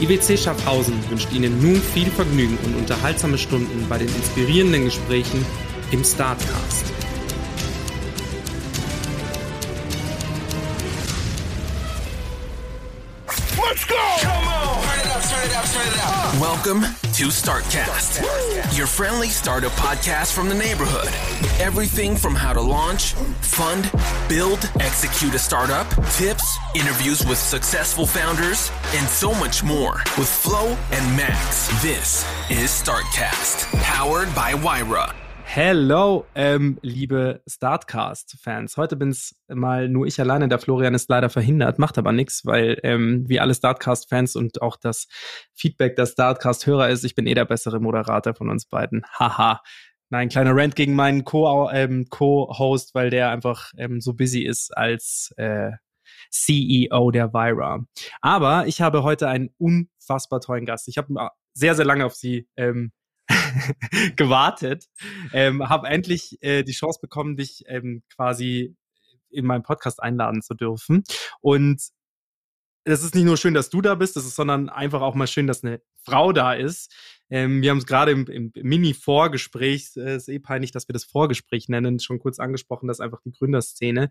[0.00, 5.44] IWC Schaffhausen wünscht Ihnen nun viel Vergnügen und unterhaltsame Stunden bei den inspirierenden Gesprächen
[5.90, 6.84] im Startcast.
[13.56, 14.07] Let's go!
[15.58, 21.08] Welcome to Startcast, your friendly startup podcast from the neighborhood.
[21.60, 23.90] Everything from how to launch, fund,
[24.28, 30.78] build, execute a startup, tips, interviews with successful founders, and so much more with Flo
[30.92, 31.66] and Max.
[31.82, 35.12] This is Startcast, powered by Wyra.
[35.50, 38.76] Hello, ähm, liebe Startcast-Fans.
[38.76, 40.46] Heute bin's mal nur ich alleine.
[40.46, 44.76] Der Florian ist leider verhindert, macht aber nichts, weil ähm, wie alle Startcast-Fans und auch
[44.76, 45.08] das
[45.54, 49.04] Feedback der Startcast-Hörer ist, ich bin eh der bessere Moderator von uns beiden.
[49.18, 49.62] Haha.
[50.10, 54.76] Nein, kleiner Rant gegen meinen Co- ähm, Co-Host, weil der einfach ähm, so busy ist
[54.76, 55.70] als äh,
[56.30, 57.86] CEO der Vira.
[58.20, 60.88] Aber ich habe heute einen unfassbar tollen Gast.
[60.88, 62.92] Ich habe sehr, sehr lange auf sie ähm,
[64.16, 64.86] gewartet,
[65.32, 68.76] ähm, habe endlich äh, die Chance bekommen, dich ähm, quasi
[69.30, 71.04] in meinen Podcast einladen zu dürfen.
[71.40, 71.82] Und
[72.84, 75.26] es ist nicht nur schön, dass du da bist, es ist, sondern einfach auch mal
[75.26, 76.94] schön, dass eine Frau da ist.
[77.30, 80.94] Ähm, wir haben es gerade im, im Mini-Vorgespräch, es äh, ist eh peinlich, dass wir
[80.94, 84.10] das Vorgespräch nennen, schon kurz angesprochen, dass einfach die Gründerszene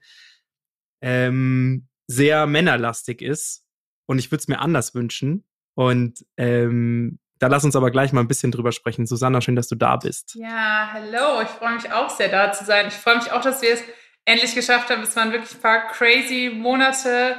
[1.01, 3.63] ähm, sehr männerlastig ist.
[4.05, 5.45] Und ich würde es mir anders wünschen.
[5.73, 9.05] Und ähm, da lass uns aber gleich mal ein bisschen drüber sprechen.
[9.05, 10.35] Susanna, schön, dass du da bist.
[10.35, 11.41] Ja, hallo.
[11.41, 12.87] Ich freue mich auch sehr, da zu sein.
[12.87, 13.83] Ich freue mich auch, dass wir es
[14.25, 15.03] endlich geschafft haben.
[15.03, 17.35] Es waren wirklich ein paar crazy Monate,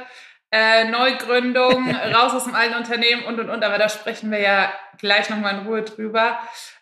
[0.51, 3.63] äh, Neugründung, raus aus dem alten Unternehmen und, und, und.
[3.63, 6.39] Aber da sprechen wir ja gleich nochmal in Ruhe drüber.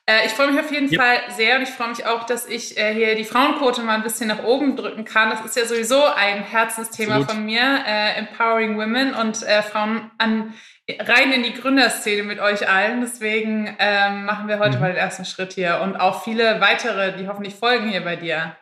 [0.09, 1.01] Äh, ich freue mich auf jeden yep.
[1.01, 4.03] Fall sehr und ich freue mich auch, dass ich äh, hier die Frauenquote mal ein
[4.03, 5.29] bisschen nach oben drücken kann.
[5.29, 7.31] Das ist ja sowieso ein Herzensthema Absolut.
[7.31, 10.53] von mir, äh, Empowering Women und äh, Frauen an
[10.99, 13.01] rein in die Gründerszene mit euch allen.
[13.01, 14.81] Deswegen ähm, machen wir heute mhm.
[14.81, 18.55] mal den ersten Schritt hier und auch viele weitere, die hoffentlich folgen hier bei dir.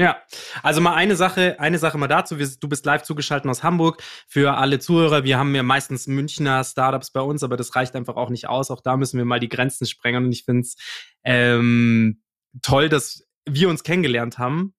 [0.00, 0.22] Ja,
[0.62, 2.36] also mal eine Sache, eine Sache mal dazu.
[2.36, 4.00] Du bist live zugeschaltet aus Hamburg.
[4.28, 8.14] Für alle Zuhörer, wir haben ja meistens Münchner Startups bei uns, aber das reicht einfach
[8.14, 8.70] auch nicht aus.
[8.70, 10.26] Auch da müssen wir mal die Grenzen sprengen.
[10.26, 10.76] Und ich finde es
[11.24, 12.22] ähm,
[12.62, 14.74] toll, dass wir uns kennengelernt haben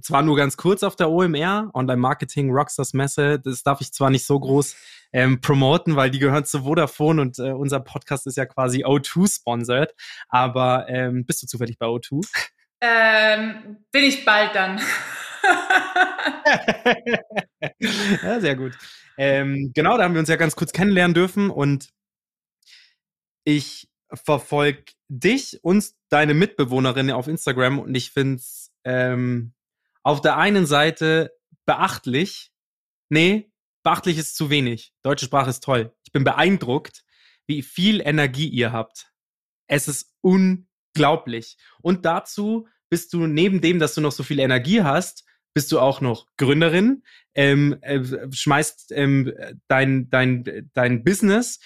[0.00, 3.38] zwar nur ganz kurz auf der OMR, Online Marketing Rockstars Messe.
[3.38, 4.76] Das darf ich zwar nicht so groß
[5.12, 9.32] ähm, promoten, weil die gehören zu Vodafone und äh, unser Podcast ist ja quasi O2
[9.32, 9.94] sponsored.
[10.28, 12.26] Aber ähm, bist du zufällig bei O2?
[12.86, 14.78] Ähm, bin ich bald dann.
[18.22, 18.76] ja, sehr gut.
[19.16, 21.88] Ähm, genau, da haben wir uns ja ganz kurz kennenlernen dürfen und
[23.44, 29.54] ich verfolge dich und deine Mitbewohnerin auf Instagram und ich finde es ähm,
[30.02, 31.34] auf der einen Seite
[31.64, 32.52] beachtlich.
[33.08, 33.50] Nee,
[33.82, 34.92] beachtlich ist zu wenig.
[35.02, 35.94] Deutsche Sprache ist toll.
[36.04, 37.02] Ich bin beeindruckt,
[37.46, 39.10] wie viel Energie ihr habt.
[39.68, 41.56] Es ist unglaublich.
[41.80, 45.78] Und dazu bist du neben dem, dass du noch so viel Energie hast, bist du
[45.78, 47.02] auch noch Gründerin,
[47.34, 48.00] ähm, äh,
[48.32, 49.32] schmeißt ähm,
[49.68, 51.60] dein, dein, dein Business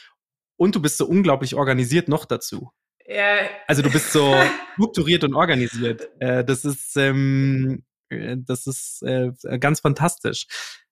[0.57, 2.71] und du bist so unglaublich organisiert noch dazu.
[3.07, 3.39] Ja.
[3.67, 4.37] Also du bist so
[4.75, 6.09] strukturiert und organisiert.
[6.21, 10.47] Äh, das ist ähm, äh, das ist äh, ganz fantastisch.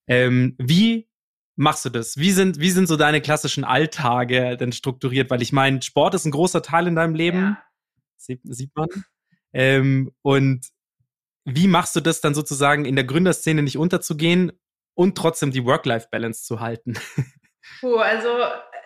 [0.06, 1.08] Ähm, wie
[1.56, 2.17] machst du das?
[2.17, 5.31] Wie sind, wie sind so deine klassischen Alltage denn strukturiert?
[5.31, 7.38] Weil ich meine, Sport ist ein großer Teil in deinem Leben.
[7.38, 7.62] Ja.
[8.17, 8.88] Sieht, sieht man.
[9.56, 10.67] Ähm, und
[11.47, 14.53] wie machst du das dann sozusagen in der Gründerszene nicht unterzugehen
[14.94, 16.99] und trotzdem die Work-Life-Balance zu halten?
[17.81, 18.29] Puh, also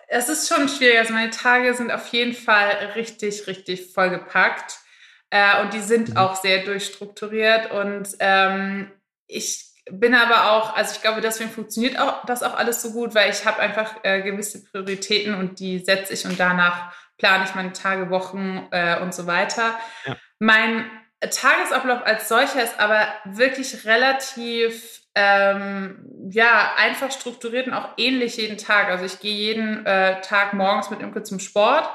[0.07, 0.99] es ist schon schwierig.
[0.99, 4.79] Also meine Tage sind auf jeden Fall richtig, richtig vollgepackt.
[5.29, 6.17] Äh, und die sind mhm.
[6.17, 7.71] auch sehr durchstrukturiert.
[7.71, 8.91] Und ähm,
[9.27, 13.13] ich bin aber auch, also ich glaube, deswegen funktioniert auch das auch alles so gut,
[13.13, 17.55] weil ich habe einfach äh, gewisse Prioritäten und die setze ich und danach plane ich
[17.55, 19.77] meine Tage, Wochen äh, und so weiter.
[20.05, 20.15] Ja.
[20.43, 20.89] Mein
[21.19, 28.57] Tagesablauf als solcher ist aber wirklich relativ ähm, ja, einfach strukturiert und auch ähnlich jeden
[28.57, 28.87] Tag.
[28.87, 31.87] Also ich gehe jeden äh, Tag morgens mit Imke zum Sport.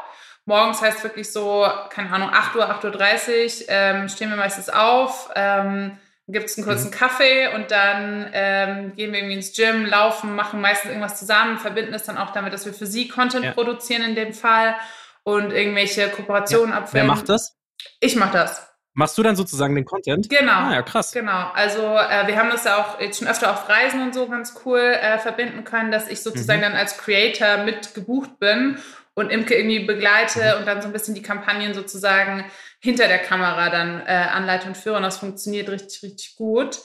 [0.45, 5.29] Morgens heißt wirklich so, keine Ahnung, 8 Uhr, 8.30 Uhr ähm, stehen wir meistens auf.
[5.35, 6.95] Ähm, gibt es einen kurzen mhm.
[6.95, 11.95] Kaffee und dann ähm, gehen wir irgendwie ins Gym, laufen, machen meistens irgendwas zusammen, verbinden
[11.95, 13.51] es dann auch damit, dass wir für sie Content ja.
[13.51, 14.77] produzieren in dem Fall
[15.25, 16.79] und irgendwelche Kooperationen ja.
[16.79, 17.09] abfilmen.
[17.09, 17.56] Wer macht das?
[18.01, 18.67] Ich mache das.
[18.99, 20.31] Machst du dann sozusagen den Content?
[20.31, 20.53] Genau.
[20.53, 21.13] Ah, ja, krass.
[21.13, 21.51] Genau.
[21.53, 24.55] Also äh, wir haben das ja auch jetzt schon öfter auf Reisen und so ganz
[24.65, 26.65] cool äh, verbinden können, dass ich sozusagen mhm.
[26.65, 28.79] dann als Creator mit gebucht bin
[29.13, 30.61] und Imke irgendwie begleite mhm.
[30.61, 32.47] und dann so ein bisschen die Kampagnen sozusagen
[32.81, 34.97] hinter der Kamera dann äh, anleite und führe.
[34.97, 36.79] Und das funktioniert richtig, richtig gut.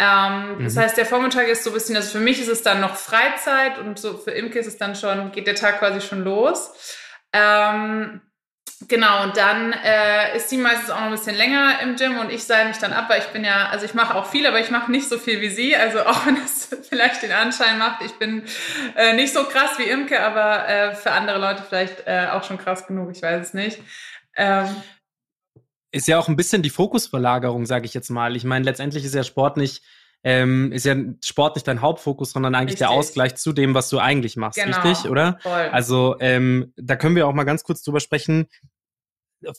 [0.00, 0.64] Ähm, mhm.
[0.64, 2.96] Das heißt, der Vormittag ist so ein bisschen, also für mich ist es dann noch
[2.96, 6.72] Freizeit und so für Imke ist es dann schon, geht der Tag quasi schon los.
[7.32, 8.20] Ähm,
[8.88, 12.30] Genau, und dann äh, ist sie meistens auch noch ein bisschen länger im Gym und
[12.30, 14.60] ich seile mich dann ab, weil ich bin ja, also ich mache auch viel, aber
[14.60, 15.76] ich mache nicht so viel wie sie.
[15.76, 18.44] Also auch wenn es vielleicht den Anschein macht, ich bin
[18.96, 22.58] äh, nicht so krass wie Imke, aber äh, für andere Leute vielleicht äh, auch schon
[22.58, 23.80] krass genug, ich weiß es nicht.
[24.36, 24.74] Ähm,
[25.92, 28.34] ist ja auch ein bisschen die Fokusverlagerung, sage ich jetzt mal.
[28.34, 29.82] Ich meine, letztendlich ist ja Sport nicht
[30.24, 32.88] ähm, ist ja Sport nicht dein Hauptfokus, sondern eigentlich richtig.
[32.88, 34.80] der Ausgleich zu dem, was du eigentlich machst, genau.
[34.80, 35.38] richtig, oder?
[35.42, 35.52] Voll.
[35.52, 38.48] Also ähm, da können wir auch mal ganz kurz drüber sprechen.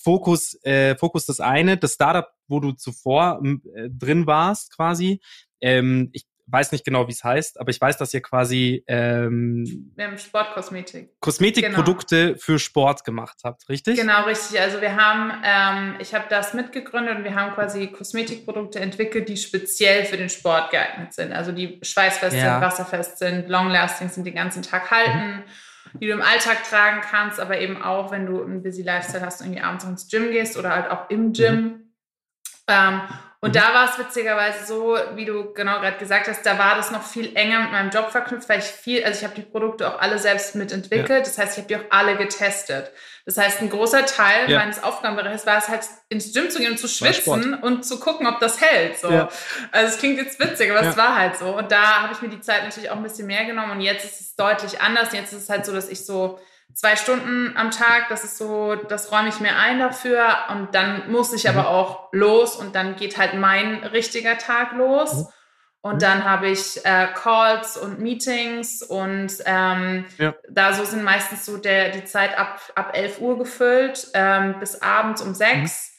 [0.02, 5.22] Fokus, äh, Fokus das eine, das Startup, wo du zuvor äh, drin warst, quasi.
[5.62, 9.92] Ähm, ich weiß nicht genau, wie es heißt, aber ich weiß, dass ihr quasi ähm,
[9.96, 11.20] wir haben Sportkosmetik.
[11.20, 12.38] Kosmetikprodukte genau.
[12.40, 13.98] für Sport gemacht habt, richtig?
[13.98, 14.60] Genau, richtig.
[14.60, 19.38] Also wir haben, ähm, ich habe das mitgegründet und wir haben quasi Kosmetikprodukte entwickelt, die
[19.38, 21.34] speziell für den Sport geeignet sind.
[21.34, 22.54] Also die schweißfest ja.
[22.54, 25.38] sind, wasserfest sind, long-lasting sind, den ganzen Tag halten.
[25.38, 25.44] Mhm
[26.00, 29.42] die du im Alltag tragen kannst, aber eben auch, wenn du einen busy Lifestyle hast
[29.42, 31.56] und irgendwie abends ins Gym gehst oder halt auch im Gym.
[31.56, 31.94] Mhm.
[32.68, 33.02] Ähm,
[33.46, 33.60] und mhm.
[33.60, 37.04] da war es witzigerweise so, wie du genau gerade gesagt hast, da war das noch
[37.04, 40.00] viel enger mit meinem Job verknüpft, weil ich viel, also ich habe die Produkte auch
[40.00, 41.10] alle selbst mitentwickelt.
[41.10, 41.20] Ja.
[41.20, 42.92] Das heißt, ich habe die auch alle getestet.
[43.26, 44.60] Das heißt, ein großer Teil ja.
[44.60, 48.28] meines Aufgabenbereichs war es halt, ins Gym zu gehen und zu schwitzen und zu gucken,
[48.28, 49.00] ob das hält.
[49.00, 49.10] So.
[49.10, 49.30] Ja.
[49.72, 51.58] Also es klingt jetzt witzig, aber es war halt so.
[51.58, 54.06] Und da habe ich mir die Zeit natürlich auch ein bisschen mehr genommen und jetzt
[54.06, 55.12] ist es deutlich anders.
[55.12, 56.40] Jetzt ist es halt so, dass ich so
[56.76, 61.10] zwei Stunden am Tag, das ist so, das räume ich mir ein dafür und dann
[61.10, 61.58] muss ich mhm.
[61.58, 65.28] aber auch los und dann geht halt mein richtiger Tag los.
[65.86, 66.00] Und mhm.
[66.00, 70.34] dann habe ich äh, Calls und Meetings und ähm, ja.
[70.50, 74.82] da so sind meistens so der, die Zeit ab, ab 11 Uhr gefüllt ähm, bis
[74.82, 75.92] abends um 6.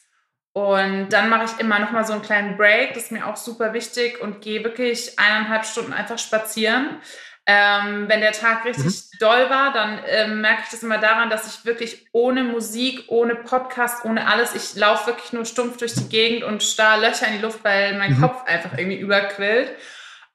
[0.53, 0.61] Mhm.
[0.61, 3.37] Und dann mache ich immer noch mal so einen kleinen Break, das ist mir auch
[3.37, 6.99] super wichtig und gehe wirklich eineinhalb Stunden einfach spazieren.
[7.49, 9.17] Ähm, wenn der Tag richtig mhm.
[9.19, 13.35] doll war, dann ähm, merke ich das immer daran, dass ich wirklich ohne Musik, ohne
[13.35, 17.35] Podcast, ohne alles, ich laufe wirklich nur stumpf durch die Gegend und starr Löcher in
[17.37, 18.21] die Luft, weil mein mhm.
[18.21, 19.71] Kopf einfach irgendwie überquillt.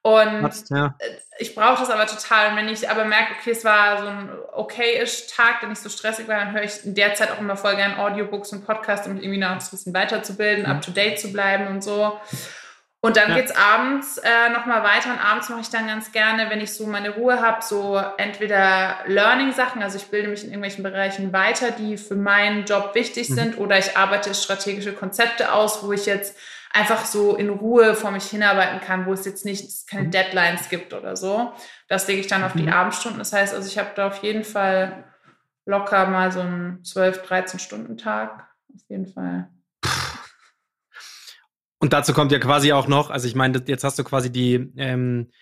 [0.00, 0.94] Und Hat's, ja.
[0.98, 2.50] Äh, ich brauche das aber total.
[2.50, 5.88] Und wenn ich aber merke, okay, es war so ein okay-ish Tag, der nicht so
[5.88, 9.06] stressig war, dann höre ich in der Zeit auch immer voll gerne Audiobooks und Podcasts,
[9.06, 10.70] um mich irgendwie noch ein bisschen weiterzubilden, mhm.
[10.70, 12.18] up-to-date zu bleiben und so.
[13.04, 13.34] Und dann ja.
[13.34, 16.86] geht's abends äh, nochmal weiter und abends mache ich dann ganz gerne, wenn ich so
[16.86, 21.96] meine Ruhe habe, so entweder Learning-Sachen, also ich bilde mich in irgendwelchen Bereichen weiter, die
[21.96, 23.34] für meinen Job wichtig mhm.
[23.34, 26.38] sind, oder ich arbeite strategische Konzepte aus, wo ich jetzt
[26.72, 30.10] einfach so in Ruhe vor mich hinarbeiten kann, wo es jetzt nicht keine mhm.
[30.12, 31.52] Deadlines gibt oder so.
[31.88, 32.72] Das lege ich dann auf die mhm.
[32.72, 33.18] Abendstunden.
[33.18, 35.04] Das heißt, also ich habe da auf jeden Fall
[35.66, 38.48] locker mal so einen 12, 13 Stunden Tag.
[38.72, 39.48] Auf jeden Fall.
[41.82, 44.72] Und dazu kommt ja quasi auch noch, also ich meine, jetzt hast du quasi die,
[44.76, 45.32] ähm,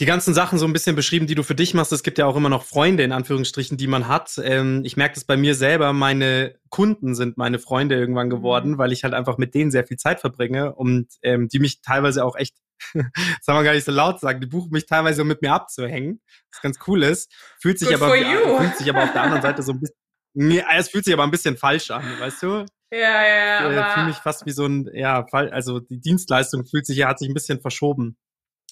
[0.00, 1.92] die ganzen Sachen so ein bisschen beschrieben, die du für dich machst.
[1.92, 4.40] Es gibt ja auch immer noch Freunde, in Anführungsstrichen, die man hat.
[4.42, 8.32] Ähm, ich merke das bei mir selber, meine Kunden sind meine Freunde irgendwann mhm.
[8.32, 11.80] geworden, weil ich halt einfach mit denen sehr viel Zeit verbringe und ähm, die mich
[11.80, 12.56] teilweise auch echt,
[12.92, 16.20] soll man gar nicht so laut sagen, die buchen mich teilweise, um mit mir abzuhängen,
[16.50, 17.32] was ganz cool ist.
[17.60, 21.04] Fühlt sich, aber, fühlt sich aber auf der anderen Seite so ein bisschen, es fühlt
[21.04, 22.66] sich aber ein bisschen falsch an, weißt du?
[22.90, 23.88] Ja, ja, ja.
[23.88, 27.18] Ich fühle mich fast wie so ein, ja, also die Dienstleistung fühlt sich ja, hat
[27.18, 28.16] sich ein bisschen verschoben.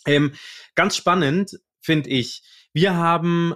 [0.06, 0.32] Ähm,
[0.74, 2.42] ganz spannend finde ich.
[2.72, 3.54] Wir haben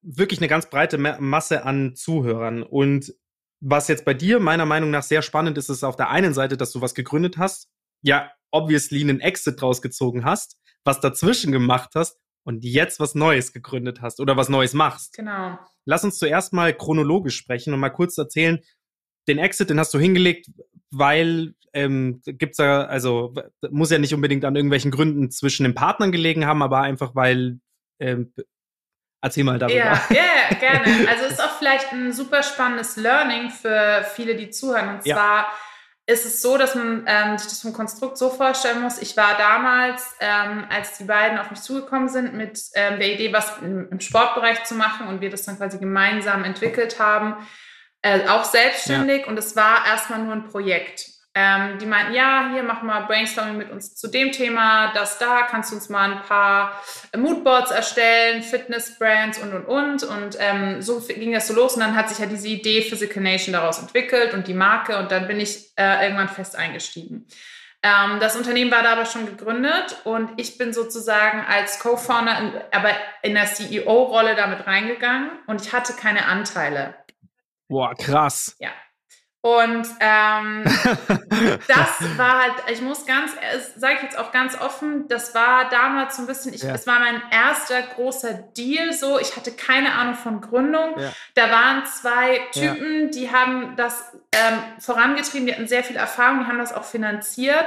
[0.00, 3.14] wirklich eine ganz breite Masse an Zuhörern und
[3.60, 6.56] was jetzt bei dir meiner Meinung nach sehr spannend ist, ist auf der einen Seite,
[6.56, 7.68] dass du was gegründet hast,
[8.02, 14.00] ja, obviously einen Exit rausgezogen hast, was dazwischen gemacht hast und jetzt was Neues gegründet
[14.02, 15.14] hast oder was Neues machst.
[15.14, 15.58] Genau.
[15.86, 18.60] Lass uns zuerst mal chronologisch sprechen und mal kurz erzählen,
[19.28, 20.46] den Exit, den hast du hingelegt,
[20.90, 23.34] weil ähm, gibt's da, also
[23.70, 27.58] muss ja nicht unbedingt an irgendwelchen Gründen zwischen den Partnern gelegen haben, aber einfach weil
[27.98, 28.32] ähm,
[29.24, 29.78] Erzähl mal darüber.
[29.78, 31.08] Ja, ja, gerne.
[31.08, 34.96] Also ist auch vielleicht ein super spannendes Learning für viele, die zuhören.
[34.96, 35.16] Und Ja.
[35.16, 35.46] zwar
[36.04, 39.00] ist es so, dass man ähm, sich das vom Konstrukt so vorstellen muss.
[39.00, 43.32] Ich war damals, ähm, als die beiden auf mich zugekommen sind, mit ähm, der Idee,
[43.32, 47.34] was im, im Sportbereich zu machen und wir das dann quasi gemeinsam entwickelt haben,
[48.04, 49.26] äh, auch selbstständig.
[49.26, 51.06] Und es war erstmal nur ein Projekt.
[51.36, 55.42] Ähm, die meinten, ja, hier machen wir Brainstorming mit uns zu dem Thema, das da,
[55.42, 56.80] kannst du uns mal ein paar
[57.16, 60.04] Moodboards erstellen, Fitnessbrands und und und.
[60.04, 61.74] Und ähm, so ging das so los.
[61.74, 64.98] Und dann hat sich ja diese Idee Physical Nation daraus entwickelt und die Marke.
[64.98, 67.26] Und dann bin ich äh, irgendwann fest eingestiegen.
[67.82, 72.90] Ähm, das Unternehmen war da aber schon gegründet und ich bin sozusagen als Co-Founder, aber
[73.22, 76.94] in der CEO-Rolle damit reingegangen und ich hatte keine Anteile.
[77.68, 78.56] Boah, krass.
[78.58, 78.70] Ja.
[79.44, 80.64] Und ähm,
[81.68, 83.32] das war halt, ich muss ganz,
[83.76, 86.72] sage ich jetzt auch ganz offen, das war damals so ein bisschen, ich, Ja.
[86.72, 90.98] es war mein erster großer Deal so, ich hatte keine Ahnung von Gründung.
[90.98, 91.12] Ja.
[91.34, 96.46] Da waren zwei Typen, die haben das ähm, vorangetrieben, die hatten sehr viel Erfahrung, die
[96.46, 97.66] haben das auch finanziert.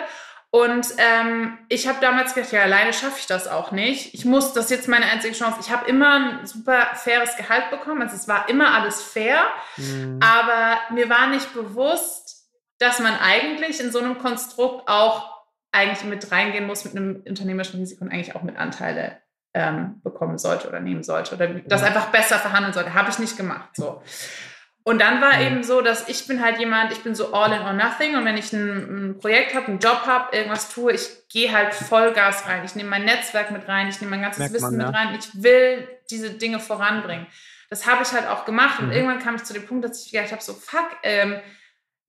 [0.50, 4.14] Und ähm, ich habe damals gedacht, ja, alleine schaffe ich das auch nicht.
[4.14, 5.60] Ich muss, das ist jetzt meine einzige Chance.
[5.62, 8.02] Ich habe immer ein super faires Gehalt bekommen.
[8.02, 9.42] Also es war immer alles fair.
[9.76, 10.20] Mhm.
[10.22, 12.48] Aber mir war nicht bewusst,
[12.80, 15.38] dass man eigentlich in so einem Konstrukt auch
[15.72, 19.18] eigentlich mit reingehen muss mit einem unternehmerischen Risiko und eigentlich auch mit Anteile
[19.54, 22.94] ähm, bekommen sollte oder nehmen sollte oder das einfach besser verhandeln sollte.
[22.94, 23.70] Habe ich nicht gemacht.
[23.74, 24.02] So.
[24.88, 25.48] Und dann war Ja.
[25.48, 28.24] eben so, dass ich bin halt jemand, ich bin so all in or nothing und
[28.24, 32.48] wenn ich ein, ein Projekt habe, einen Job habe, irgendwas tue, ich gehe halt Vollgas
[32.48, 32.62] rein.
[32.64, 35.18] Ich nehme mein Netzwerk mit rein, ich nehme mein ganzes Merkt Wissen man, mit rein.
[35.20, 37.28] Ich will diese Dinge voranbringen.
[37.70, 38.94] Das habe ich halt auch gemacht und Mhm.
[38.94, 41.36] irgendwann kam ich zu dem Punkt, dass ich gedacht habe, so fuck, ähm,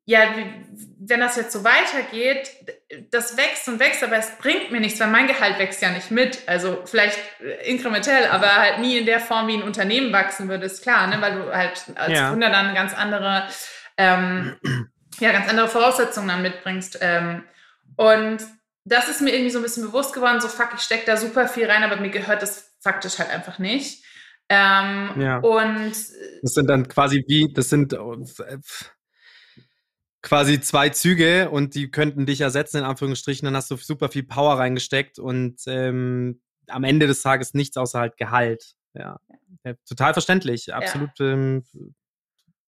[0.08, 0.20] ja,
[1.00, 2.50] wenn das jetzt so weitergeht,
[3.10, 6.10] das wächst und wächst, aber es bringt mir nichts, weil mein Gehalt wächst ja nicht
[6.10, 6.48] mit.
[6.48, 10.64] Also vielleicht äh, inkrementell, aber halt nie in der Form, wie ein Unternehmen wachsen würde,
[10.64, 11.20] ist klar, ne?
[11.20, 12.30] weil du halt als Ja.
[12.30, 13.48] Gründer dann ganz andere,
[13.98, 14.56] ähm,
[15.20, 17.00] ja, ganz andere Voraussetzungen dann mitbringst.
[17.02, 17.44] Ähm,
[17.96, 18.38] und
[18.86, 21.48] das ist mir irgendwie so ein bisschen bewusst geworden, so fuck, ich stecke da super
[21.48, 24.02] viel rein, aber mir gehört das faktisch halt einfach nicht.
[24.48, 25.36] Ähm, Ja.
[25.36, 25.92] Und
[26.40, 27.98] Das sind dann quasi wie, das sind äh,
[30.28, 33.46] quasi zwei Züge und die könnten dich ersetzen, in Anführungsstrichen.
[33.46, 37.98] Dann hast du super viel Power reingesteckt und ähm, am Ende des Tages nichts außer
[37.98, 38.74] halt Gehalt.
[38.92, 39.18] Ja.
[39.64, 40.72] ja total verständlich.
[40.74, 41.64] Absolut ähm,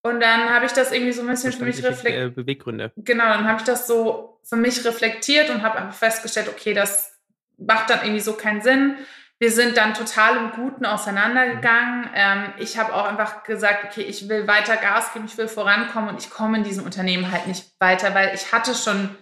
[0.02, 2.31] Und dann habe ich das irgendwie so ein bisschen für mich reflektiert.
[2.31, 2.93] äh, Beweggründe.
[2.97, 7.12] Genau, dann habe ich das so für mich reflektiert und habe einfach festgestellt, okay, das
[7.59, 8.97] macht dann irgendwie so keinen Sinn.
[9.40, 12.11] Wir sind dann total im Guten auseinandergegangen.
[12.14, 16.11] Ähm, ich habe auch einfach gesagt, okay, ich will weiter Gas geben, ich will vorankommen
[16.11, 19.16] und ich komme in diesem Unternehmen halt nicht weiter, weil ich hatte schon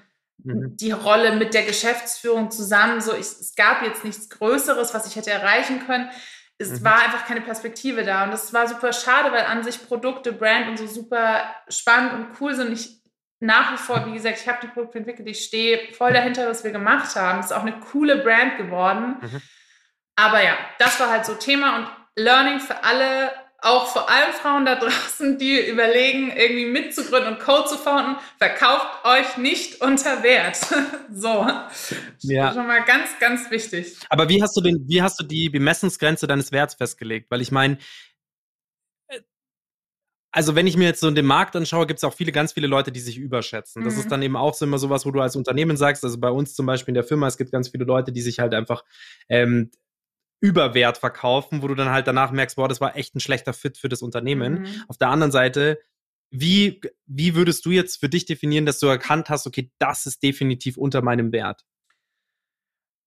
[0.44, 0.76] Mhm.
[0.76, 3.00] die Rolle mit der Geschäftsführung zusammen.
[3.00, 6.08] So, ich, es gab jetzt nichts Größeres, was ich hätte erreichen können.
[6.58, 6.84] Es Mhm.
[6.84, 8.22] war einfach keine Perspektive da.
[8.24, 12.26] Und das war super schade, weil an sich Produkte, Brand und so super spannend und
[12.40, 12.72] cool sind.
[12.72, 13.02] Ich
[13.40, 16.62] nach wie vor, wie gesagt, ich habe die Produkte entwickelt, ich stehe voll dahinter, was
[16.64, 17.38] wir gemacht haben.
[17.40, 19.16] Es ist auch eine coole Brand geworden.
[19.20, 19.42] Mhm.
[20.18, 23.30] Aber ja, das war halt so Thema und Learning für alle,
[23.62, 29.04] auch vor allem Frauen da draußen, die überlegen, irgendwie mitzugründen und Code zu founden, verkauft
[29.04, 30.56] euch nicht unter Wert.
[31.12, 31.46] so.
[32.22, 32.52] Ja.
[32.52, 33.96] Schon mal ganz, ganz wichtig.
[34.10, 37.30] Aber wie hast du den, wie hast du die Bemessungsgrenze deines Werts festgelegt?
[37.30, 37.78] Weil ich meine,
[39.06, 39.20] äh,
[40.32, 42.66] also wenn ich mir jetzt so den Markt anschaue, gibt es auch viele, ganz viele
[42.66, 43.84] Leute, die sich überschätzen.
[43.84, 44.00] Das Mhm.
[44.00, 46.54] ist dann eben auch so immer sowas, wo du als Unternehmen sagst, also bei uns
[46.56, 48.82] zum Beispiel in der Firma, es gibt ganz viele Leute, die sich halt einfach
[49.28, 49.70] ähm,
[50.40, 53.76] Überwert verkaufen, wo du dann halt danach merkst, boah, das war echt ein schlechter Fit
[53.76, 54.60] für das Unternehmen.
[54.60, 54.84] Mhm.
[54.88, 55.78] Auf der anderen Seite,
[56.30, 60.22] wie, wie würdest du jetzt für dich definieren, dass du erkannt hast, okay, das ist
[60.22, 61.64] definitiv unter meinem Wert?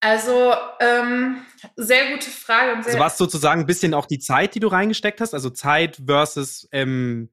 [0.00, 1.42] Also, ähm,
[1.76, 2.74] sehr gute Frage.
[2.74, 5.32] Und sehr, Also war es sozusagen ein bisschen auch die Zeit, die du reingesteckt hast?
[5.32, 7.30] Also Zeit versus, ähm,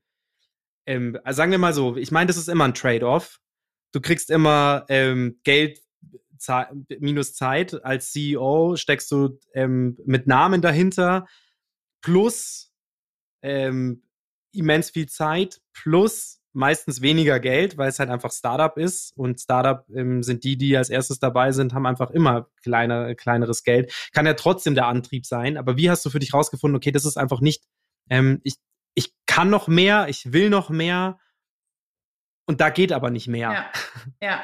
[0.85, 3.39] ähm, also sagen wir mal so, ich meine, das ist immer ein Trade-off.
[3.91, 5.79] Du kriegst immer ähm, Geld
[6.39, 6.69] Zei-
[6.99, 7.83] minus Zeit.
[7.83, 11.27] Als CEO steckst du ähm, mit Namen dahinter
[12.01, 12.73] plus
[13.41, 14.03] ähm,
[14.51, 19.85] immens viel Zeit plus meistens weniger Geld, weil es halt einfach Startup ist und Startup
[19.95, 23.93] ähm, sind die, die als erstes dabei sind, haben einfach immer kleiner, kleineres Geld.
[24.13, 27.05] Kann ja trotzdem der Antrieb sein, aber wie hast du für dich rausgefunden, okay, das
[27.05, 27.65] ist einfach nicht,
[28.09, 28.55] ähm, ich,
[28.95, 31.19] ich kann noch mehr, ich will noch mehr
[32.47, 33.51] und da geht aber nicht mehr.
[33.51, 33.71] Ja,
[34.21, 34.43] ja.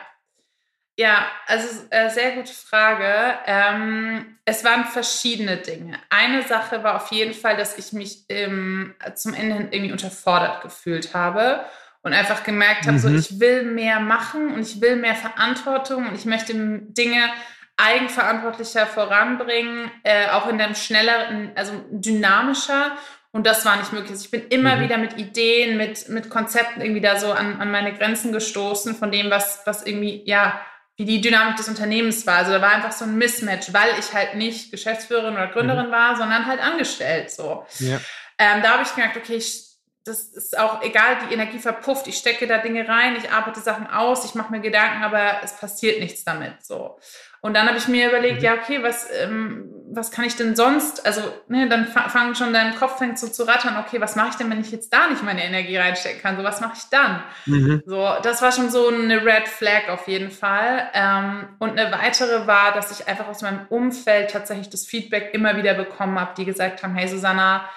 [0.97, 3.37] Ja, also äh, sehr gute Frage.
[3.45, 5.97] Ähm, es waren verschiedene Dinge.
[6.09, 10.61] Eine Sache war auf jeden Fall, dass ich mich ähm, zum Ende hin irgendwie unterfordert
[10.61, 11.65] gefühlt habe
[12.01, 13.17] und einfach gemerkt habe, so Mhm.
[13.19, 17.29] ich will mehr machen und ich will mehr Verantwortung und ich möchte Dinge
[17.77, 22.91] eigenverantwortlicher voranbringen, äh, auch in einem schnelleren, also dynamischer.
[23.31, 24.11] Und das war nicht möglich.
[24.11, 24.81] Also ich bin immer Mhm.
[24.81, 29.11] wieder mit Ideen, mit, mit Konzepten irgendwie da so an, an meine Grenzen gestoßen von
[29.11, 30.61] dem, was, was irgendwie, ja,
[30.97, 32.37] wie die Dynamik des Unternehmens war.
[32.37, 36.15] Also da war einfach so ein Mismatch, weil ich halt nicht Geschäftsführerin oder Gründerin war,
[36.15, 37.65] sondern halt angestellt so.
[37.79, 37.99] Ja.
[38.37, 39.64] Ähm, da habe ich gemerkt, okay, ich,
[40.05, 42.07] das ist auch egal, die Energie verpufft.
[42.07, 45.53] Ich stecke da Dinge rein, ich arbeite Sachen aus, ich mache mir Gedanken, aber es
[45.57, 46.53] passiert nichts damit.
[46.63, 46.97] So.
[47.41, 48.43] Und dann habe ich mir überlegt, Mhm.
[48.43, 51.05] ja, okay, was, ähm, was kann ich denn sonst?
[51.05, 54.29] Also, ne, dann fa- fangen schon dein Kopf fängt so zu rattern, okay, was mache
[54.29, 56.37] ich denn, wenn ich jetzt da nicht meine Energie reinstecken kann?
[56.37, 57.23] So, was mache ich dann?
[57.45, 57.83] Mhm.
[57.85, 60.89] So, das war schon so eine Red Flag auf jeden Fall.
[60.93, 65.55] Ähm, und eine weitere war, dass ich einfach aus meinem Umfeld tatsächlich das Feedback immer
[65.55, 67.69] wieder bekommen habe, die gesagt haben, hey Susanna,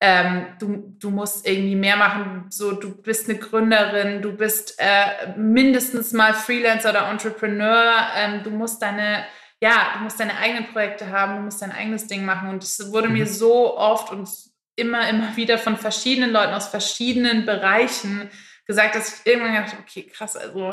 [0.00, 5.32] ähm, du, du musst irgendwie mehr machen, so du bist eine Gründerin, du bist äh,
[5.36, 9.24] mindestens mal Freelancer oder Entrepreneur, ähm, du musst deine,
[9.60, 12.50] ja, du musst deine eigenen Projekte haben, du musst dein eigenes Ding machen.
[12.50, 13.28] Und es wurde mir Mhm.
[13.30, 14.28] so oft und
[14.76, 18.28] immer, immer wieder von verschiedenen Leuten aus verschiedenen Bereichen
[18.66, 20.70] gesagt, dass ich irgendwann gedacht habe, okay, krass, also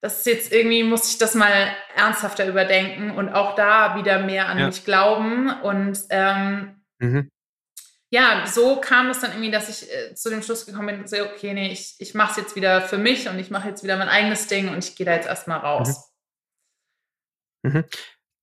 [0.00, 4.48] das ist jetzt irgendwie, muss ich das mal ernsthafter überdenken und auch da wieder mehr
[4.48, 4.66] an Ja.
[4.66, 5.50] mich glauben.
[5.62, 7.30] Und ähm, Mhm.
[8.10, 11.16] Ja, so kam es dann irgendwie, dass ich äh, zu dem Schluss gekommen bin, so,
[11.22, 13.96] okay, nee, ich, ich mache es jetzt wieder für mich und ich mache jetzt wieder
[13.96, 16.12] mein eigenes Ding und ich gehe da jetzt erstmal raus.
[17.62, 17.84] Mhm.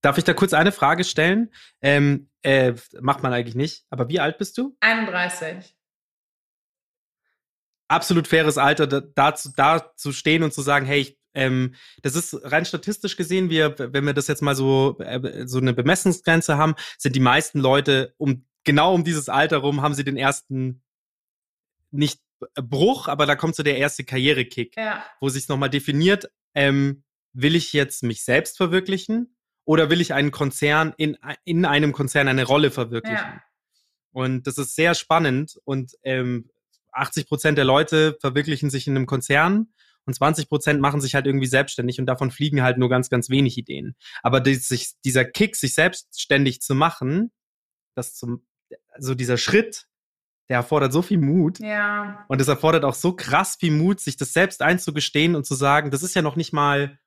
[0.01, 1.53] Darf ich da kurz eine Frage stellen?
[1.81, 3.85] Ähm, äh, macht man eigentlich nicht.
[3.89, 4.75] Aber wie alt bist du?
[4.81, 5.73] 31.
[7.87, 11.75] Absolut faires Alter, da, da, zu, da zu stehen und zu sagen, hey, ich, ähm,
[12.01, 15.73] das ist rein statistisch gesehen, wir, wenn wir das jetzt mal so, äh, so eine
[15.73, 20.17] Bemessungsgrenze haben, sind die meisten Leute um genau um dieses Alter rum, haben sie den
[20.17, 20.81] ersten
[21.91, 22.21] nicht
[22.55, 24.75] Bruch, aber da kommt so der erste Karrierekick.
[24.75, 27.03] Ja, wo sich nochmal definiert, ähm,
[27.33, 32.27] will ich jetzt mich selbst verwirklichen oder will ich einen Konzern in, in einem Konzern
[32.27, 33.17] eine Rolle verwirklichen?
[33.17, 33.43] Ja.
[34.11, 36.49] Und das ist sehr spannend und ähm,
[36.91, 39.73] 80 Prozent der Leute verwirklichen sich in einem Konzern
[40.05, 43.29] und 20 Prozent machen sich halt irgendwie selbstständig und davon fliegen halt nur ganz, ganz
[43.29, 43.95] wenig Ideen.
[44.21, 47.31] Aber dies, sich, dieser Kick, sich selbstständig zu machen,
[47.95, 48.45] das zum,
[48.93, 49.87] also dieser Schritt,
[50.49, 51.59] der erfordert so viel Mut.
[51.59, 55.55] ja, Und es erfordert auch so krass viel Mut, sich das selbst einzugestehen und zu
[55.55, 56.99] sagen, das ist ja noch nicht mal,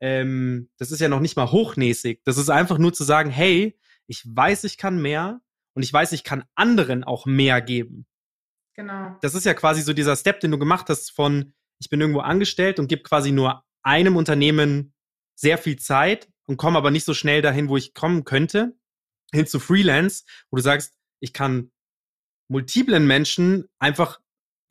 [0.00, 2.22] ähm, das ist ja noch nicht mal hochnäsig.
[2.24, 5.40] Das ist einfach nur zu sagen, hey, ich weiß, ich kann mehr
[5.74, 8.06] und ich weiß, ich kann anderen auch mehr geben.
[8.74, 9.16] genau.
[9.20, 12.20] Das ist ja quasi so dieser Step, den du gemacht hast von, ich bin irgendwo
[12.20, 14.94] angestellt und gebe quasi nur einem Unternehmen
[15.34, 18.76] sehr viel Zeit und komme aber nicht so schnell dahin, wo ich kommen könnte,
[19.32, 21.70] hin zu Freelance, wo du sagst, ich kann
[22.50, 24.20] multiplen Menschen einfach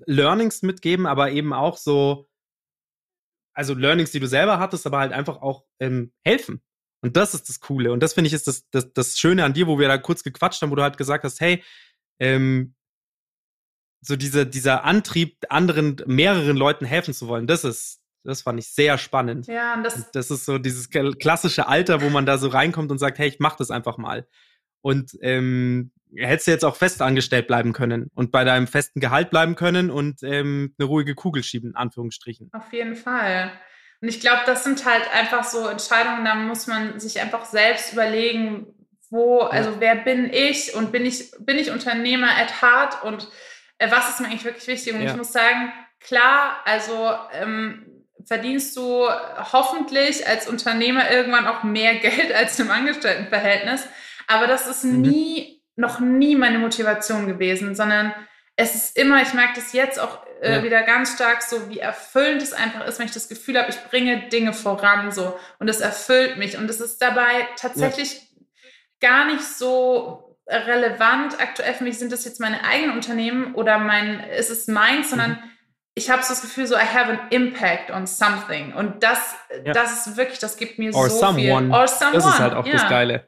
[0.06, 2.29] Learnings mitgeben, aber eben auch so,
[3.56, 6.62] also Learnings, die du selber hattest, aber halt einfach auch ähm, helfen.
[7.01, 7.91] Und das ist das Coole.
[7.91, 10.23] Und das finde ich ist das, das, das Schöne an dir, wo wir da kurz
[10.23, 11.63] gequatscht haben, wo du halt gesagt hast, hey,
[12.19, 12.75] ähm,
[14.06, 18.67] so diese, dieser Antrieb, anderen, mehreren Leuten helfen zu wollen, das ist, das fand ich
[18.67, 19.47] sehr spannend.
[19.47, 22.49] Ja, und das, Und das ist so dieses kl- klassische Alter, wo man da so
[22.49, 24.27] reinkommt und sagt, hey, ich mach das einfach mal.
[24.82, 29.30] Und ähm, hättest du jetzt auch fest angestellt bleiben können und bei deinem festen Gehalt
[29.30, 32.49] bleiben können und ähm, eine ruhige Kugel schieben, in Anführungsstrichen.
[32.54, 33.52] Auf jeden Fall.
[34.02, 37.93] Und ich glaube, das sind halt einfach so Entscheidungen, da muss man sich einfach selbst
[37.93, 38.67] überlegen,
[39.10, 43.28] wo, also wer bin ich und bin ich, bin ich Unternehmer at heart und
[43.78, 44.93] äh, was ist mir eigentlich wirklich wichtig?
[44.93, 45.12] Und Ja.
[45.12, 47.86] ich muss sagen, klar, also ähm,
[48.26, 49.08] verdienst du
[49.54, 53.88] hoffentlich als Unternehmer irgendwann auch mehr Geld als im Angestelltenverhältnis.
[54.28, 55.04] Aber das ist Mhm.
[55.75, 58.13] Noch nie meine Motivation gewesen, sondern
[58.55, 60.63] es ist immer, ich merke das jetzt auch äh, Ja.
[60.63, 63.77] wieder ganz stark so, wie erfüllend es einfach ist, wenn ich das Gefühl habe, ich
[63.89, 68.21] bringe Dinge voran so und es erfüllt mich und es ist dabei tatsächlich
[68.99, 71.39] gar nicht so relevant.
[71.41, 75.31] Aktuell für mich sind das jetzt meine eigenen Unternehmen oder mein, ist es meins, sondern
[75.31, 75.38] Mhm.
[75.95, 79.73] ich habe so das Gefühl, so I have an impact on something und das, Ja.
[79.73, 81.67] das ist wirklich, das gibt mir Or so someone.
[81.67, 81.73] viel.
[81.73, 82.13] Or someone.
[82.17, 82.73] Das ist halt auch ja.
[82.73, 83.27] das Geile.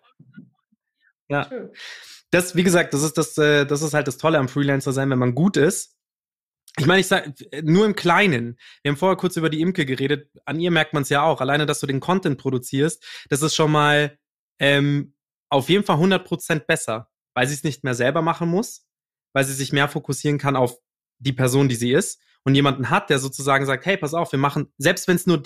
[1.30, 1.46] Ja.
[1.46, 1.72] True.
[2.36, 5.10] Das, wie gesagt, das ist das, äh, das ist halt das Tolle am Freelancer sein,
[5.10, 5.96] wenn man gut ist.
[6.78, 7.32] Ich meine, ich sag,
[7.64, 8.60] nur im Kleinen.
[8.82, 10.30] Wir haben vorher kurz über die Imke geredet.
[10.44, 11.40] An ihr merkt man es ja auch.
[11.40, 14.20] Alleine, dass du den Content produzierst, das ist schon mal
[14.60, 15.16] ähm,
[15.50, 18.86] auf jeden Fall 100% besser, weil sie es nicht mehr selber machen muss,
[19.32, 20.78] weil sie sich mehr fokussieren kann auf
[21.20, 24.40] die Person, die sie ist und jemanden hat, der sozusagen sagt, hey, pass auf, wir
[24.40, 25.42] machen, selbst wenn es nur,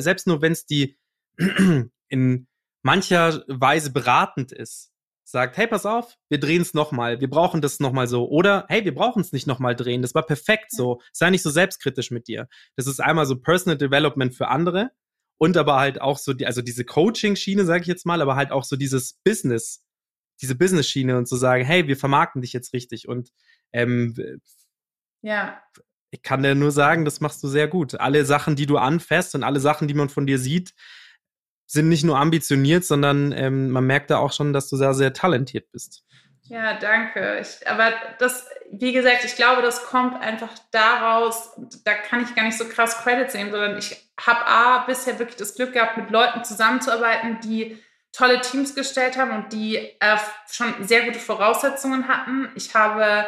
[0.00, 0.96] selbst nur wenn es die
[2.08, 2.46] in
[2.82, 4.92] mancher Weise beratend ist,
[5.30, 8.28] sagt, hey, pass auf, wir drehen es nochmal, wir brauchen das nochmal so.
[8.28, 11.00] Oder, hey, wir brauchen es nicht nochmal drehen, das war perfekt so.
[11.12, 12.48] Sei nicht so selbstkritisch mit dir.
[12.76, 14.90] Das ist einmal so Personal Development für andere
[15.38, 18.52] und aber halt auch so, die, also diese Coaching-Schiene, sage ich jetzt mal, aber halt
[18.52, 19.84] auch so dieses Business,
[20.40, 23.30] diese Business-Schiene und zu sagen, hey, wir vermarkten dich jetzt richtig und
[23.72, 24.14] ähm,
[25.20, 25.60] Ja,
[26.10, 28.00] ich kann dir nur sagen, das machst du sehr gut.
[28.00, 30.74] Alle Sachen, die du anfasst und alle Sachen, die man von dir sieht,
[31.68, 35.12] sind nicht nur ambitioniert, sondern ähm, man merkt da auch schon, dass du sehr, sehr
[35.12, 36.02] talentiert bist.
[36.44, 37.38] Ja, danke.
[37.40, 41.50] Ich, aber das, wie gesagt, ich glaube, das kommt einfach daraus,
[41.84, 45.36] da kann ich gar nicht so krass Credits nehmen, sondern ich habe A, bisher wirklich
[45.36, 47.76] das Glück gehabt, mit Leuten zusammenzuarbeiten, die
[48.12, 50.16] tolle Teams gestellt haben und die äh,
[50.50, 52.48] schon sehr gute Voraussetzungen hatten.
[52.54, 53.26] Ich habe,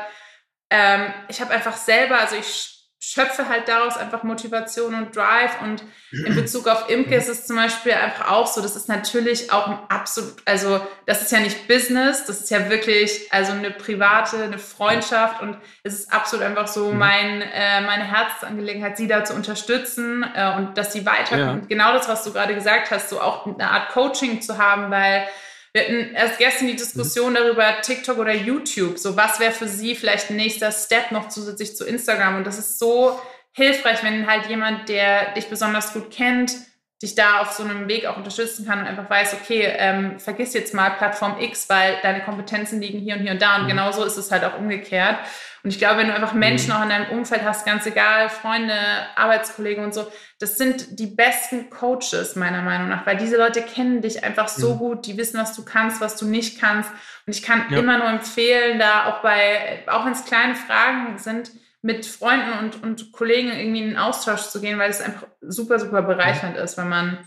[0.70, 5.82] ähm, ich habe einfach selber, also ich schöpfe halt daraus einfach Motivation und Drive und
[6.26, 9.68] in Bezug auf Imke ist es zum Beispiel einfach auch so, das ist natürlich auch
[9.68, 14.42] ein absolut, also das ist ja nicht Business, das ist ja wirklich also eine private,
[14.42, 16.98] eine Freundschaft und es ist absolut einfach so Mhm.
[16.98, 21.62] mein, äh, meine Herzensangelegenheit, sie da zu unterstützen äh, und dass sie weiterkommt.
[21.62, 21.68] Ja.
[21.68, 25.26] Genau das, was du gerade gesagt hast, so auch eine Art Coaching zu haben, weil
[25.72, 28.98] wir hatten erst gestern die Diskussion darüber, TikTok oder YouTube.
[28.98, 32.36] So, was wäre für Sie vielleicht ein nächster Step noch zusätzlich zu Instagram?
[32.36, 33.20] Und das ist so
[33.52, 36.56] hilfreich, wenn halt jemand, der dich besonders gut kennt,
[37.02, 40.52] dich da auf so einem Weg auch unterstützen kann und einfach weiß, okay, ähm, vergiss
[40.52, 43.56] jetzt mal Plattform X, weil deine Kompetenzen liegen hier und hier und da.
[43.56, 45.16] Und genauso ist es halt auch umgekehrt.
[45.62, 48.74] Und ich glaube, wenn du einfach Menschen auch in deinem Umfeld hast, ganz egal, Freunde,
[49.16, 50.06] Arbeitskollegen und so,
[50.38, 54.74] das sind die besten Coaches, meiner Meinung nach, weil diese Leute kennen dich einfach so
[54.74, 54.78] Mhm.
[54.78, 56.90] gut, die wissen, was du kannst, was du nicht kannst.
[57.26, 57.78] Und ich kann Ja.
[57.78, 61.50] immer nur empfehlen, da auch bei, auch wenn es kleine Fragen sind,
[61.82, 65.78] mit Freunden und, und Kollegen irgendwie in den Austausch zu gehen, weil es einfach super,
[65.78, 67.18] super bereichernd ist, wenn man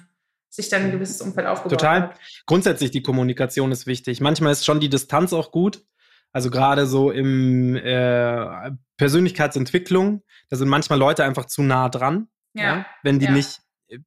[0.50, 2.02] sich dann ein gewisses Umfeld aufgebaut Total.
[2.04, 2.20] hat.
[2.46, 4.22] Grundsätzlich die Kommunikation ist wichtig.
[4.22, 5.84] Manchmal ist schon die Distanz auch gut.
[6.32, 12.28] Also gerade so im äh, Persönlichkeitsentwicklung, da sind manchmal Leute einfach zu nah dran.
[12.54, 12.86] Ja.
[13.02, 13.32] Wenn die ja.
[13.32, 13.62] nicht,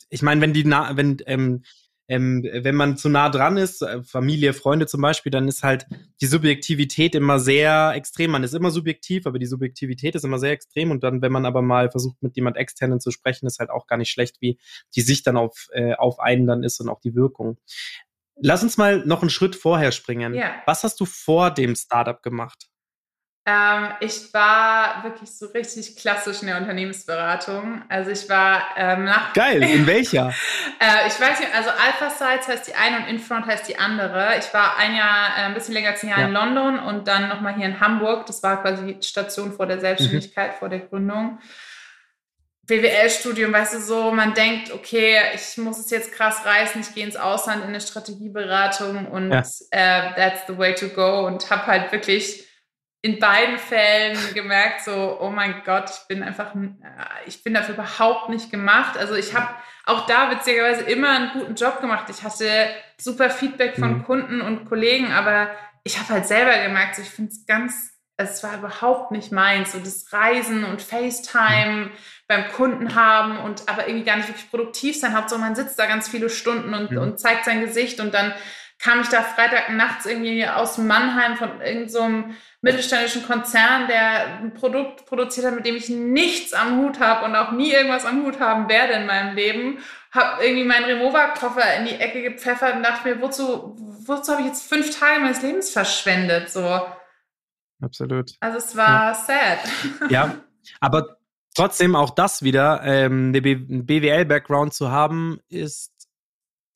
[0.09, 1.63] ich meine, wenn die nah, wenn, ähm,
[2.09, 5.87] ähm, wenn man zu nah dran ist, äh, Familie, Freunde zum Beispiel, dann ist halt
[6.21, 8.31] die Subjektivität immer sehr extrem.
[8.31, 10.91] Man ist immer subjektiv, aber die Subjektivität ist immer sehr extrem.
[10.91, 13.87] Und dann, wenn man aber mal versucht, mit jemand externen zu sprechen, ist halt auch
[13.87, 14.59] gar nicht schlecht, wie
[14.95, 17.59] die Sicht dann auf, äh, auf einen dann ist und auch die Wirkung.
[18.41, 20.35] Lass uns mal noch einen Schritt vorher springen.
[20.35, 20.63] Ja.
[20.67, 22.69] Was hast du vor dem Startup gemacht?
[23.49, 27.83] Ähm, ich war wirklich so richtig klassisch in der Unternehmensberatung.
[27.89, 30.35] Also ich war ähm, nach Geil, in welcher?
[30.79, 34.37] Äh, ich weiß nicht, also Alpha Sites heißt die eine und Infront heißt die andere.
[34.39, 36.27] Ich war ein Jahr, äh, ein bisschen länger als ein Jahr Ja.
[36.27, 38.27] in London und dann nochmal hier in Hamburg.
[38.27, 40.59] Das war quasi die Station vor der Selbstständigkeit, Mhm.
[40.59, 41.39] vor der Gründung.
[42.67, 47.05] BWL-Studium, weißt du, so, man denkt, okay, ich muss es jetzt krass reißen, ich gehe
[47.07, 49.45] ins Ausland in eine Strategieberatung und Ja.
[49.71, 52.46] äh, that's the way to go und habe halt wirklich
[53.07, 56.69] in beiden Fällen gemerkt, so, oh mein Gott, ich bin einfach, äh,
[57.27, 58.99] ich bin dafür überhaupt nicht gemacht.
[58.99, 59.49] Also ich habe
[59.85, 62.07] auch da witzigerweise immer einen guten Job gemacht.
[62.11, 64.05] Ich hatte super Feedback von Mhm.
[64.05, 65.51] Kunden und Kollegen, aber
[65.85, 69.71] ich habe halt selber gemerkt, so, ich finde es ganz, es war überhaupt nicht meins.
[69.71, 71.91] So das Reisen und FaceTime
[72.27, 75.17] beim Kunden haben und aber irgendwie gar nicht wirklich produktiv sein.
[75.17, 76.99] Hauptsache man sitzt da ganz viele Stunden und, Mhm.
[76.99, 78.35] und zeigt sein Gesicht und dann
[78.79, 82.35] kam ich da Freitag nachts irgendwie aus Mannheim von irgendeinem so
[82.67, 87.37] mittelständischen Konzern, der ein Produkt produziert hat, mit dem ich nichts am Hut habe und
[87.37, 89.79] auch nie irgendwas am Hut haben werde in meinem Leben.
[90.11, 93.77] Habe irgendwie meinen Remover-Koffer in die Ecke gepfeffert und dachte mir, wozu,
[94.07, 96.51] wozu habe ich jetzt fünf Tage meines Lebens verschwendet?
[96.51, 96.81] So.
[97.81, 98.33] Absolut.
[98.41, 99.61] Also es war sad.
[100.09, 100.35] Ja,
[100.81, 101.19] aber
[101.55, 105.93] trotzdem auch das wieder, ähm, BWL-Background zu haben, ist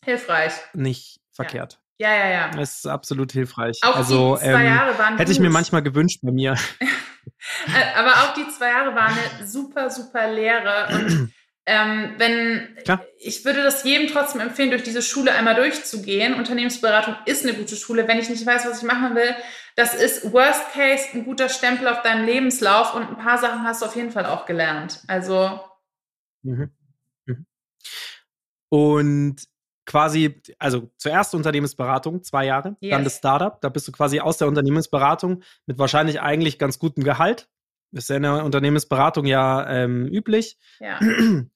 [0.04, 0.52] Hilfreich.
[0.72, 1.74] nicht verkehrt.
[1.74, 2.50] Ja, ja, ja.
[2.58, 3.78] Es ist absolut hilfreich.
[3.82, 5.46] Auch also die zwei ähm, Jahre waren hätte ich gut.
[5.46, 6.56] mir manchmal gewünscht bei mir.
[7.66, 10.88] Äh, Aber auch die zwei Jahre waren eine super, super Lehre.
[10.92, 11.32] Und
[11.66, 13.04] ähm, wenn Klar.
[13.18, 16.34] ich würde das jedem trotzdem empfehlen, durch diese Schule einmal durchzugehen.
[16.34, 18.08] Unternehmensberatung ist eine gute Schule.
[18.08, 19.34] Wenn ich nicht weiß, was ich machen will,
[19.76, 23.82] das ist Worst Case ein guter Stempel auf deinem Lebenslauf und ein paar Sachen hast
[23.82, 25.02] du auf jeden Fall auch gelernt.
[25.06, 25.60] Also
[26.42, 26.70] Mhm.
[27.26, 27.46] Mhm.
[28.68, 29.36] Und
[29.90, 32.92] quasi, also zuerst Unternehmensberatung, zwei Jahre, Yes.
[32.92, 33.60] dann das Startup.
[33.60, 37.48] Da bist du quasi aus der Unternehmensberatung mit wahrscheinlich eigentlich ganz gutem Gehalt.
[37.90, 40.56] Ist ja in der Unternehmensberatung ja ähm, üblich.
[40.78, 41.00] ja,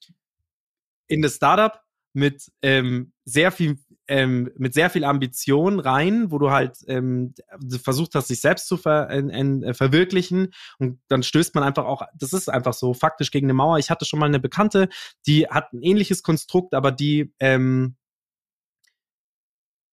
[1.07, 1.81] In das Startup
[2.13, 7.35] mit ähm, sehr viel ähm, mit sehr viel Ambition rein, wo du halt ähm,
[7.83, 11.85] versucht hast, sich selbst zu ver en, en, äh, verwirklichen und dann stößt man einfach
[11.87, 13.79] auch, das ist einfach so faktisch gegen eine Mauer.
[13.79, 14.89] Ich hatte schon mal eine Bekannte,
[15.27, 17.97] die hat ein ähnliches Konstrukt, aber die ähm,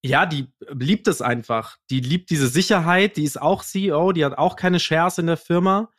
[0.04, 1.78] Ja, die liebt es einfach.
[1.90, 3.18] Die liebt diese Sicherheit.
[3.18, 4.12] Die ist auch CEO.
[4.14, 5.92] Die hat auch keine Shares in der Firma.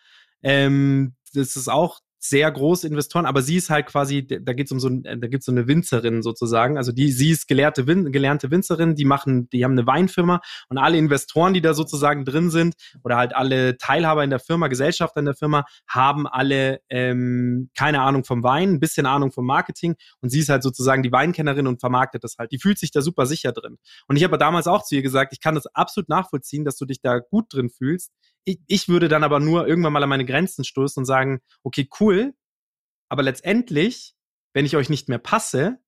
[0.42, 4.72] Ähm, das ist auch sehr große Investoren, aber sie ist halt quasi, da geht es
[4.72, 6.76] um so, da gibt es so eine Winzerin sozusagen.
[6.76, 10.98] Also die, sie ist gelehrte, gelernte Winzerin, die machen, die haben eine Weinfirma und alle
[10.98, 15.24] Investoren, die da sozusagen drin sind, oder halt alle Teilhaber in der Firma, Gesellschafter in
[15.24, 20.30] der Firma, haben alle ähm, keine Ahnung vom Wein, ein bisschen Ahnung vom Marketing und
[20.30, 22.52] sie ist halt sozusagen die Weinkennerin und vermarktet das halt.
[22.52, 23.78] Die fühlt sich da super sicher drin.
[24.06, 26.86] Und ich habe damals auch zu ihr gesagt, ich kann das absolut nachvollziehen, dass du
[26.86, 28.12] dich da gut drin fühlst
[28.44, 31.88] ich, ich würde dann aber nur irgendwann mal an meine Grenzen stoßen und sagen, okay,
[32.00, 32.34] cool,
[33.08, 34.14] aber letztendlich,
[34.52, 35.78] wenn ich euch nicht mehr passe,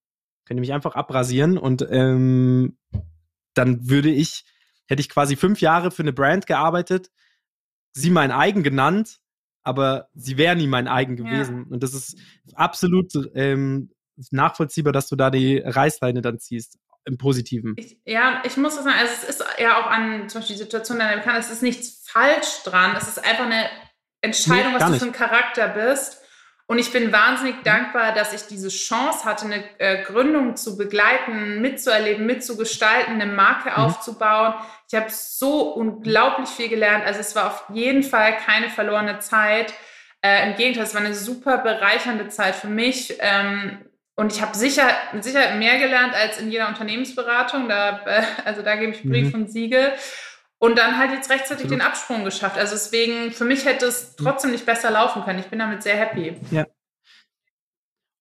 [0.44, 2.78] könnt ihr mich einfach abrasieren und ähm,
[3.54, 4.44] dann würde ich,
[4.86, 7.10] hätte ich quasi fünf Jahre für eine Brand gearbeitet,
[7.92, 9.20] sie mein eigen genannt,
[9.62, 11.64] aber sie wäre nie mein eigen gewesen.
[11.64, 11.72] Ja.
[11.72, 12.18] Und das ist
[12.54, 13.90] absolut ähm,
[14.30, 17.74] nachvollziehbar, dass du da die Reißleine dann ziehst im Positiven.
[17.76, 20.98] Ich, ja, ich muss sagen, also es ist ja auch an zum Beispiel die Situation
[20.98, 22.94] deiner Bekannten, es ist nichts falsch dran.
[22.96, 23.68] Es ist einfach eine
[24.20, 26.20] Entscheidung, nee, was du für ein Charakter bist.
[26.66, 27.64] Und ich bin wahnsinnig mhm.
[27.64, 33.70] dankbar, dass ich diese Chance hatte, eine äh, Gründung zu begleiten, mitzuerleben, mitzugestalten, eine Marke
[33.70, 33.76] mhm.
[33.76, 34.54] aufzubauen.
[34.90, 37.04] Ich habe so unglaublich viel gelernt.
[37.04, 39.74] Also es war auf jeden Fall keine verlorene Zeit.
[40.22, 43.14] Äh, Im Gegenteil, es war eine super bereichernde Zeit für mich.
[43.18, 43.84] Ähm,
[44.16, 47.68] und ich habe sicher, mit Sicherheit mehr gelernt als in jeder Unternehmensberatung.
[47.68, 49.42] Da, äh, also da gebe ich Brief mhm.
[49.42, 49.92] und Siegel.
[50.58, 52.56] Und dann halt jetzt rechtzeitig den Absprung geschafft.
[52.56, 54.24] Also deswegen, für mich hätte es mhm.
[54.24, 55.40] trotzdem nicht besser laufen können.
[55.40, 56.36] Ich bin damit sehr happy.
[56.50, 56.64] Ja.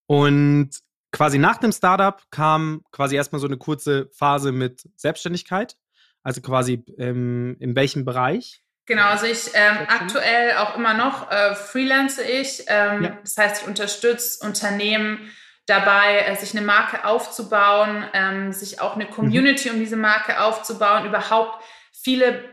[0.07, 0.71] Und
[1.11, 5.77] quasi nach dem Startup kam quasi erstmal so eine kurze Phase mit Selbstständigkeit.
[6.23, 8.63] Also quasi ähm, in welchem Bereich?
[8.85, 12.65] Genau, also ich ähm, aktuell auch immer noch äh, freelance ich.
[12.67, 13.17] Ähm, ja.
[13.21, 15.31] Das heißt, ich unterstütze Unternehmen
[15.65, 19.75] dabei, äh, sich eine Marke aufzubauen, ähm, sich auch eine Community mhm.
[19.75, 21.05] um diese Marke aufzubauen.
[21.05, 22.43] Überhaupt viele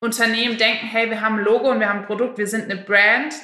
[0.00, 2.80] Unternehmen denken, hey, wir haben ein Logo und wir haben ein Produkt, wir sind eine
[2.80, 3.34] Brand.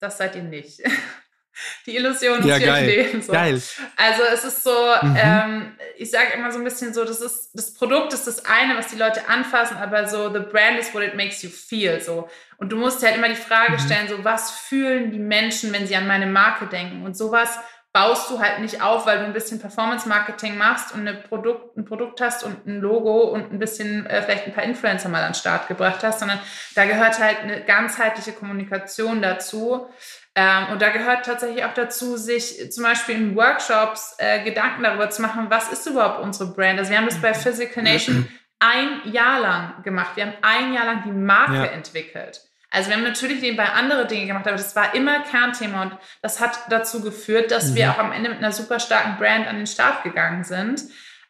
[0.00, 0.80] Das seid ihr nicht.
[1.86, 3.22] Die Illusion ist ja, geil.
[3.22, 3.32] So.
[3.32, 3.62] geil.
[3.96, 5.16] Also es ist so, mhm.
[5.22, 8.76] ähm, ich sage immer so ein bisschen so, das ist das Produkt ist das eine,
[8.76, 12.00] was die Leute anfassen, aber so the brand is what it makes you feel.
[12.00, 13.78] So und du musst halt immer die Frage mhm.
[13.80, 17.58] stellen, so was fühlen die Menschen, wenn sie an meine Marke denken und sowas
[17.92, 22.20] baust du halt nicht auf, weil du ein bisschen Performance-Marketing machst und Produkt, ein Produkt
[22.22, 25.34] hast und ein Logo und ein bisschen äh, vielleicht ein paar Influencer mal an den
[25.34, 26.40] Start gebracht hast, sondern
[26.74, 29.88] da gehört halt eine ganzheitliche Kommunikation dazu.
[30.34, 35.10] Ähm, und da gehört tatsächlich auch dazu, sich zum Beispiel in Workshops äh, Gedanken darüber
[35.10, 36.78] zu machen, was ist überhaupt unsere Brand.
[36.78, 38.26] Also wir haben das bei Physical Nation
[38.58, 40.12] ein Jahr lang gemacht.
[40.14, 41.64] Wir haben ein Jahr lang die Marke ja.
[41.64, 42.40] entwickelt.
[42.72, 46.40] Also wir haben natürlich nebenbei andere Dinge gemacht, aber das war immer Kernthema und das
[46.40, 47.74] hat dazu geführt, dass mhm.
[47.74, 50.82] wir auch am Ende mit einer super starken Brand an den Start gegangen sind,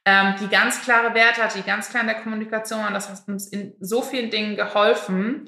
[0.05, 3.27] ähm, die ganz klare Werte hat, die ganz klar in der Kommunikation und das hat
[3.27, 5.47] uns in so vielen Dingen geholfen.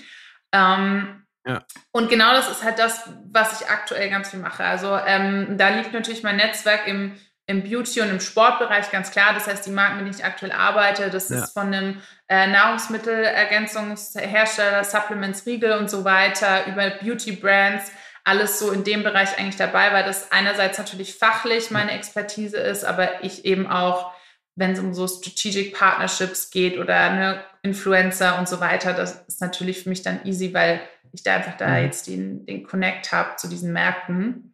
[0.52, 1.62] Ähm, ja.
[1.92, 4.64] Und genau das ist halt das, was ich aktuell ganz viel mache.
[4.64, 9.34] Also ähm, da liegt natürlich mein Netzwerk im im Beauty- und im Sportbereich ganz klar.
[9.34, 11.44] Das heißt, die Marken, mit denen ich aktuell arbeite, das ja.
[11.44, 17.90] ist von einem äh, Nahrungsmittelergänzungshersteller, Supplements, Riegel und so weiter, über Beauty-Brands,
[18.24, 22.84] alles so in dem Bereich eigentlich dabei, weil das einerseits natürlich fachlich meine Expertise ist,
[22.84, 24.12] aber ich eben auch,
[24.56, 29.42] wenn es um so Strategic Partnerships geht oder eine Influencer und so weiter, das ist
[29.42, 30.80] natürlich für mich dann easy, weil
[31.12, 31.84] ich da einfach da mhm.
[31.84, 34.53] jetzt den, den Connect habe zu diesen Märkten.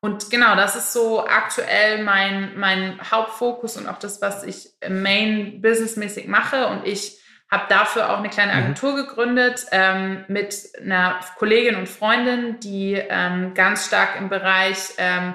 [0.00, 5.60] Und genau, das ist so aktuell mein, mein Hauptfokus und auch das, was ich main
[5.60, 6.68] businessmäßig mache.
[6.68, 7.18] Und ich
[7.50, 8.58] habe dafür auch eine kleine mhm.
[8.58, 15.34] Agentur gegründet ähm, mit einer Kollegin und Freundin, die ähm, ganz stark im Bereich ähm,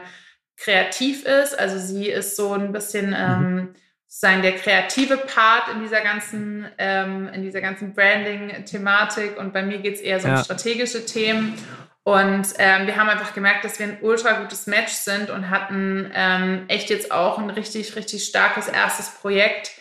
[0.57, 1.57] kreativ ist.
[1.59, 3.15] Also sie ist so ein bisschen mhm.
[3.15, 3.75] ähm,
[4.07, 9.37] sozusagen der kreative Part in dieser ganzen, ähm, in dieser ganzen Branding-Thematik.
[9.37, 10.37] Und bei mir geht es eher so ja.
[10.37, 11.57] um strategische Themen.
[12.03, 16.11] Und ähm, wir haben einfach gemerkt, dass wir ein ultra gutes Match sind und hatten
[16.13, 19.71] ähm, echt jetzt auch ein richtig, richtig starkes erstes Projekt.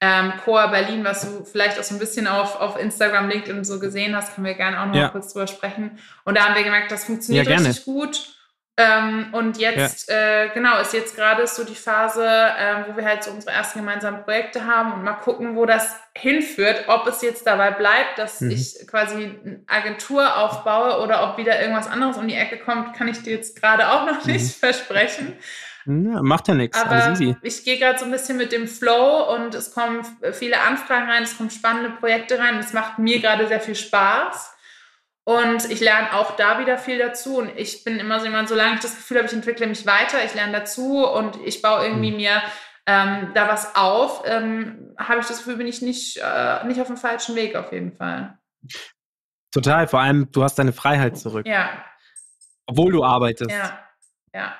[0.00, 3.78] Ähm, Coa Berlin, was du vielleicht auch so ein bisschen auf, auf Instagram, LinkedIn so
[3.78, 5.02] gesehen hast, können wir gerne auch noch ja.
[5.02, 5.98] mal kurz drüber sprechen.
[6.24, 8.35] Und da haben wir gemerkt, das funktioniert ja, richtig gut.
[8.78, 10.44] Ähm, und jetzt, ja.
[10.44, 13.78] äh, genau, ist jetzt gerade so die Phase, äh, wo wir halt so unsere ersten
[13.78, 18.42] gemeinsamen Projekte haben und mal gucken, wo das hinführt, ob es jetzt dabei bleibt, dass
[18.42, 18.50] mhm.
[18.50, 23.08] ich quasi eine Agentur aufbaue oder ob wieder irgendwas anderes um die Ecke kommt, kann
[23.08, 24.48] ich dir jetzt gerade auch noch nicht mhm.
[24.60, 25.32] versprechen.
[25.86, 27.36] Ja, macht ja nichts, easy.
[27.42, 31.22] Ich gehe gerade so ein bisschen mit dem Flow und es kommen viele Anfragen rein,
[31.22, 32.58] es kommen spannende Projekte rein.
[32.58, 34.55] Es macht mir gerade sehr viel Spaß.
[35.28, 37.38] Und ich lerne auch da wieder viel dazu.
[37.38, 40.24] Und ich bin immer so jemand, solange ich das Gefühl habe, ich entwickle mich weiter,
[40.24, 42.16] ich lerne dazu und ich baue irgendwie mhm.
[42.16, 42.42] mir
[42.86, 46.86] ähm, da was auf, ähm, habe ich das Gefühl, bin ich nicht, äh, nicht auf
[46.86, 48.38] dem falschen Weg auf jeden Fall.
[49.50, 51.44] Total, vor allem, du hast deine Freiheit zurück.
[51.44, 51.70] Ja.
[52.66, 53.50] Obwohl du arbeitest.
[53.50, 53.80] Ja.
[54.32, 54.54] Ja.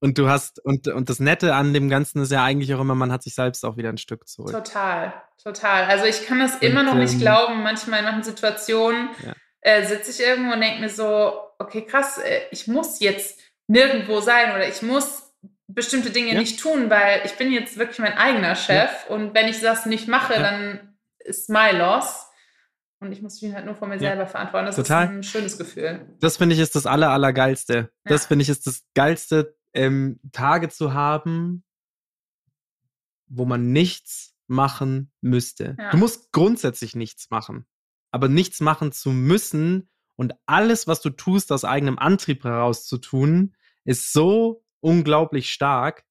[0.00, 2.94] Und du hast, und, und das Nette an dem Ganzen ist ja eigentlich auch immer,
[2.94, 4.52] man hat sich selbst auch wieder ein Stück zurück.
[4.52, 5.86] Total, total.
[5.86, 7.64] Also ich kann das immer noch nicht ähm, glauben.
[7.64, 9.32] Manchmal in manchen Situationen Ja.
[9.60, 14.20] Äh, sitze ich irgendwo und denke mir so, okay, krass, äh, ich muss jetzt nirgendwo
[14.20, 15.34] sein oder ich muss
[15.66, 16.38] bestimmte Dinge Ja.
[16.40, 20.08] nicht tun, weil ich bin jetzt wirklich mein eigener Chef und wenn ich das nicht
[20.08, 20.40] mache, Ja.
[20.40, 22.24] dann ist my loss.
[23.00, 24.00] Und ich muss mich halt nur von mir Ja.
[24.10, 24.66] selber verantworten.
[24.66, 25.04] Das Total.
[25.04, 26.16] ist ein schönes Gefühl.
[26.20, 27.90] Das finde ich ist das aller, allergeilste.
[28.04, 28.28] Das Ja.
[28.28, 31.62] finde ich ist das geilste, ähm, Tage zu haben,
[33.28, 35.76] wo man nichts machen müsste.
[35.78, 35.90] Ja.
[35.90, 37.66] Du musst grundsätzlich nichts machen.
[38.18, 42.98] Aber nichts machen zu müssen und alles, was du tust, aus eigenem Antrieb heraus zu
[42.98, 43.54] tun,
[43.84, 46.04] ist so unglaublich stark.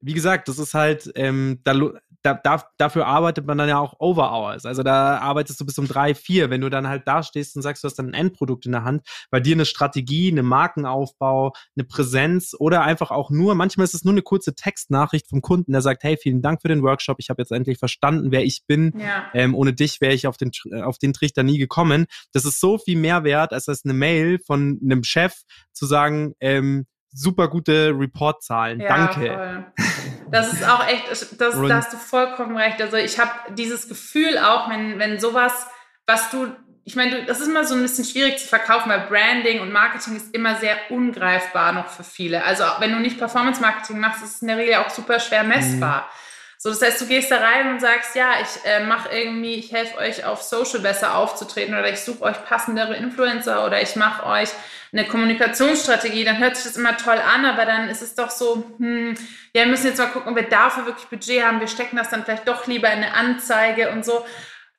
[0.00, 1.74] Wie gesagt, das ist halt, ähm, da,
[2.22, 4.66] da, da, dafür arbeitet man dann ja auch Overhours.
[4.66, 6.50] Also da arbeitest du bis um drei, vier.
[6.50, 8.84] Wenn du dann halt da stehst und sagst, du hast dann ein Endprodukt in der
[8.84, 13.94] Hand, bei dir eine Strategie, eine Markenaufbau, eine Präsenz oder einfach auch nur, manchmal ist
[13.94, 17.16] es nur eine kurze Textnachricht vom Kunden, der sagt, hey, vielen Dank für den Workshop,
[17.20, 18.92] ich habe jetzt endlich verstanden, wer ich bin.
[18.98, 19.30] Ja.
[19.32, 20.50] Ähm, ohne dich wäre ich auf den,
[20.82, 22.06] auf den Trichter nie gekommen.
[22.32, 25.34] Das ist so viel mehr wert, als das eine Mail von einem Chef
[25.72, 28.80] zu sagen, ähm, super gute Reportzahlen.
[28.80, 29.72] Ja, Danke.
[30.32, 32.80] Das ist auch echt, das, da hast du vollkommen recht.
[32.80, 35.66] Also ich habe dieses Gefühl auch, wenn, wenn sowas,
[36.06, 36.48] was du,
[36.84, 39.72] ich meine, du- das ist immer so ein bisschen schwierig zu verkaufen, weil Branding und
[39.72, 42.44] Marketing ist immer sehr ungreifbar noch für viele.
[42.44, 46.08] Also wenn du nicht Performance-Marketing machst, ist es in der Regel auch super schwer messbar.
[46.62, 49.72] So, das heißt, du gehst da rein und sagst, ja, ich äh, mache irgendwie, ich
[49.72, 54.26] helfe euch auf Social besser aufzutreten oder ich suche euch passendere Influencer oder ich mache
[54.26, 54.50] euch
[54.92, 58.62] eine Kommunikationsstrategie, dann hört sich das immer toll an, aber dann ist es doch so,
[58.76, 59.14] hm,
[59.54, 61.60] ja, wir müssen jetzt mal gucken, ob wir dafür wirklich Budget haben.
[61.60, 64.26] Wir stecken das dann vielleicht doch lieber in eine Anzeige und so.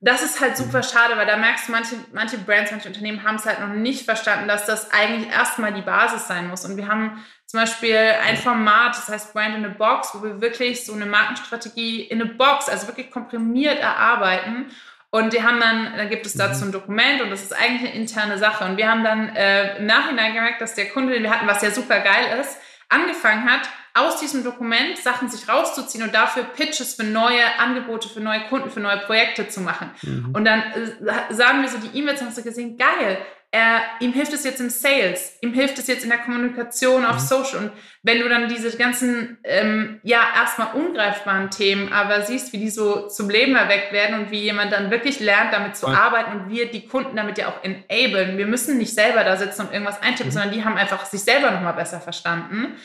[0.04, 3.36] Das ist halt super schade, weil da merkst du, manche, manche Brands, manche Unternehmen haben
[3.36, 6.66] es halt noch nicht verstanden, dass das eigentlich erstmal die Basis sein muss.
[6.66, 10.42] Und wir haben zum Beispiel ein Format, das heißt Brand in a Box, wo wir
[10.42, 14.72] wirklich so eine Markenstrategie in a Box, also wirklich komprimiert erarbeiten.
[15.12, 18.02] Und die haben dann, dann gibt es dazu ein Dokument und das ist eigentlich eine
[18.02, 18.66] interne Sache.
[18.66, 21.62] Und wir haben dann äh, im Nachhinein gemerkt, dass der Kunde, den wir hatten, was
[21.62, 22.58] ja super geil ist,
[22.90, 28.22] angefangen hat, aus diesem Dokument Sachen sich rauszuziehen und dafür Pitches für neue Angebote, für
[28.22, 29.92] neue Kunden, für neue Projekte zu machen.
[30.34, 33.18] Und dann äh, sagen wir so die E-Mails, hast du gesehen, geil,
[33.54, 37.20] er, ihm hilft es jetzt im Sales, ihm hilft es jetzt in der Kommunikation auf
[37.20, 37.66] Social.
[37.66, 42.70] Und wenn du dann diese ganzen, ähm, ja, erstmal ungreifbaren Themen, aber siehst, wie die
[42.70, 45.96] so zum Leben erweckt werden und wie jemand dann wirklich lernt, damit zu Voll.
[45.96, 48.38] arbeiten und wir die Kunden damit ja auch enablen.
[48.38, 51.52] Wir müssen nicht selber da sitzen und irgendwas eintippen, sondern die haben einfach sich selber
[51.52, 52.78] nochmal besser verstanden.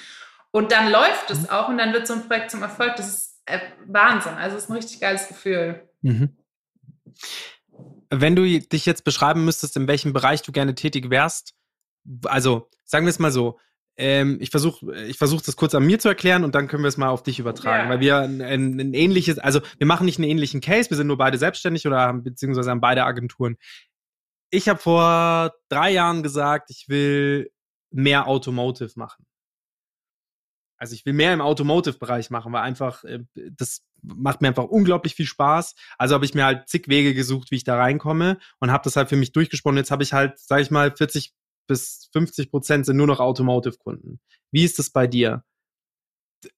[0.56, 2.96] Und dann läuft es auch und dann wird so ein Projekt zum Erfolg.
[2.96, 4.32] Das ist äh, Wahnsinn.
[4.32, 5.86] Also es ist ein richtig geiles Gefühl.
[6.00, 6.34] Mhm.
[8.08, 11.54] Wenn du dich jetzt beschreiben müsstest, in welchem Bereich du gerne tätig wärst,
[12.24, 13.58] also sagen wir es mal so,
[13.98, 16.88] ähm, ich versuche ich versuch das kurz an mir zu erklären und dann können wir
[16.88, 17.90] es mal auf dich übertragen, Ja.
[17.90, 21.06] weil wir ein, ein, ein ähnliches, also wir machen nicht einen ähnlichen Case, wir sind
[21.06, 23.58] nur beide selbstständig oder haben, beziehungsweise haben beide Agenturen.
[24.48, 27.50] Ich habe vor drei Jahren gesagt, ich will
[27.90, 29.25] mehr Automotive machen.
[30.78, 35.14] Also ich will mehr im Automotive-Bereich machen, weil einfach, äh, das macht mir einfach unglaublich
[35.14, 35.74] viel Spaß.
[35.98, 38.96] Also habe ich mir halt zig Wege gesucht, wie ich da reinkomme und habe das
[38.96, 39.78] halt für mich durchgesponnen.
[39.78, 41.34] Jetzt habe ich halt, sage ich mal, 40
[41.66, 44.20] bis 50 Prozent sind nur noch Automotive-Kunden.
[44.52, 45.44] Wie ist das bei dir?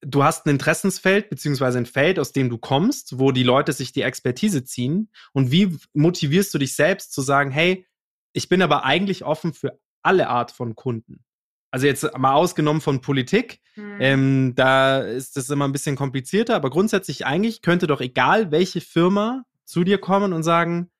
[0.00, 3.92] Du hast ein Interessensfeld beziehungsweise ein Feld, aus dem du kommst, wo die Leute sich
[3.92, 5.11] die Expertise ziehen.
[5.33, 7.87] Und wie motivierst du dich selbst zu sagen, hey,
[8.33, 11.24] ich bin aber eigentlich offen für alle Art von Kunden?
[11.70, 14.00] Also jetzt mal ausgenommen von Politik, Hm.
[14.00, 18.81] ähm, da ist das immer ein bisschen komplizierter, aber grundsätzlich eigentlich könnte doch egal welche
[18.81, 20.90] Firma zu dir kommen und sagen,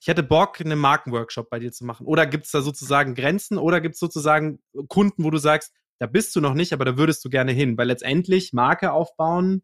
[0.00, 2.06] ich hätte Bock, einen Markenworkshop bei dir zu machen.
[2.06, 6.06] Oder gibt es da sozusagen Grenzen oder gibt es sozusagen Kunden, wo du sagst, da
[6.06, 7.76] bist du noch nicht, aber da würdest du gerne hin?
[7.78, 9.62] Weil letztendlich Marke aufbauen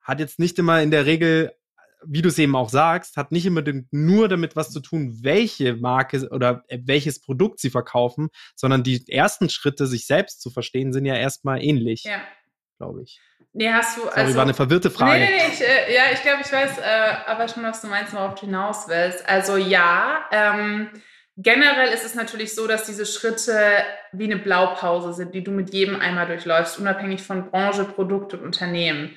[0.00, 1.52] hat jetzt nicht immer in der Regel,
[2.06, 5.76] wie du es eben auch sagst, hat nicht immer nur damit was zu tun, welche
[5.76, 10.92] Marke oder äh, welches Produkt sie verkaufen, sondern die ersten Schritte, sich selbst zu verstehen,
[10.92, 12.20] sind ja erstmal ähnlich, ja.
[12.78, 13.20] glaube ich.
[13.52, 14.02] Nee, hast du.
[14.02, 15.20] Sorry, also, war eine verwirrte Frage.
[15.20, 17.86] Nee, nee, nee, ich, äh, ja, ich glaube, ich weiß äh, aber schon, was du
[17.86, 19.28] meinst, worauf du hinaus willst.
[19.28, 20.90] Also ja, ähm,
[21.36, 23.56] generell ist es natürlich so, dass diese Schritte
[24.12, 28.42] wie eine Blaupause sind, die du mit jedem einmal durchläufst, unabhängig von Branche, Produkt und
[28.42, 29.14] Unternehmen.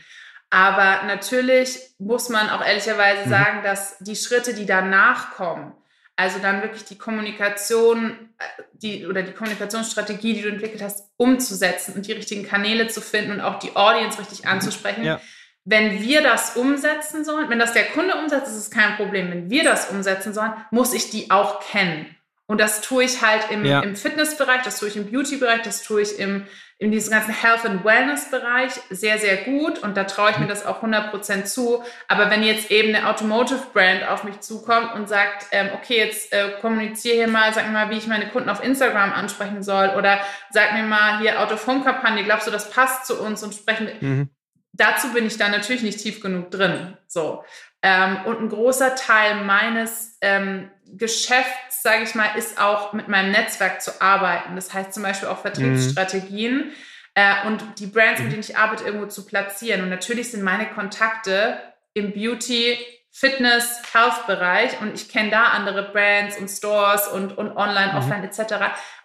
[0.50, 3.30] Aber natürlich muss man auch ehrlicherweise Mhm.
[3.30, 5.74] sagen, dass die Schritte, die danach kommen,
[6.20, 11.94] Also dann wirklich die Kommunikation, äh, die oder die Kommunikationsstrategie, die du entwickelt hast, umzusetzen
[11.94, 15.04] und die richtigen Kanäle zu finden und auch die Audience richtig anzusprechen.
[15.04, 15.22] Ja.
[15.64, 19.30] Wenn wir das umsetzen sollen, wenn das der Kunde umsetzt, ist es kein Problem.
[19.30, 22.16] Wenn wir das umsetzen sollen, muss ich die auch kennen.
[22.48, 23.82] Und das tue ich halt im, Ja.
[23.82, 26.48] im Fitnessbereich, das tue ich im Beauty-Bereich, das tue ich im,
[26.80, 29.80] in diesem ganzen Health- and Wellness-Bereich sehr, sehr gut.
[29.80, 31.84] Und da traue ich mir das auch 100% zu.
[32.08, 36.52] Aber wenn jetzt eben eine Automotive-Brand auf mich zukommt und sagt, ähm, okay, jetzt äh,
[36.62, 39.90] kommuniziere hier mal, sag mir mal, wie ich meine Kunden auf Instagram ansprechen soll.
[39.98, 40.20] Oder
[40.52, 44.30] sag mir mal hier Out-of-Home-Kampagne, glaubst du, das passt zu uns und sprechen Mhm.
[44.74, 46.96] dazu bin ich dann natürlich nicht tief genug drin.
[47.08, 47.44] So.
[47.82, 53.32] Ähm, und ein großer Teil meines ähm, Geschäfts, sage ich mal, ist auch mit meinem
[53.32, 54.56] Netzwerk zu arbeiten.
[54.56, 56.72] Das heißt zum Beispiel auch Vertriebsstrategien
[57.16, 59.82] äh, und die Brands, mit denen ich arbeite, irgendwo zu platzieren.
[59.82, 61.60] Und natürlich sind meine Kontakte
[61.94, 62.78] im Beauty,
[63.12, 67.98] Fitness, Health-Bereich und ich kenne da andere Brands und Stores und, und online, Mhm.
[67.98, 68.56] offline etc.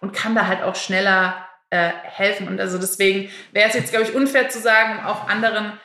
[0.01, 2.47] und kann da halt auch schneller äh, helfen.
[2.47, 5.79] Und also deswegen wäre es jetzt, glaube ich, unfair zu sagen, um auch anderen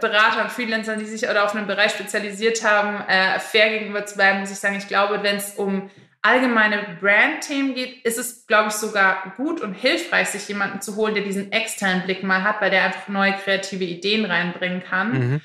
[0.00, 4.40] Beratern, Freelancern, die sich oder auf einen Bereich spezialisiert haben, äh, fair gegenüber zu bleiben,
[4.40, 5.90] muss ich sagen, ich glaube, wenn es um
[6.22, 11.14] allgemeine Brand-Themen geht, ist es, glaube ich, sogar gut und hilfreich, sich jemanden zu holen,
[11.14, 15.12] der diesen externen Blick mal hat, weil der einfach neue kreative Ideen reinbringen kann.
[15.12, 15.40] Mhm.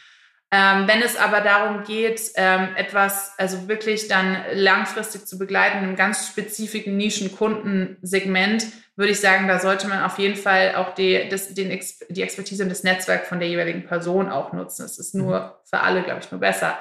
[0.54, 5.84] Ähm, wenn es aber darum geht, ähm, etwas, also wirklich dann langfristig zu begleiten, in
[5.86, 8.66] einem ganz spezifischen Nischenkundensegment,
[8.98, 11.70] würde ich sagen, da sollte man auf jeden Fall auch die, das, den,
[12.10, 14.84] die Expertise und das Netzwerk von der jeweiligen Person auch nutzen.
[14.84, 16.78] Es ist nur für alle, glaube ich, nur besser.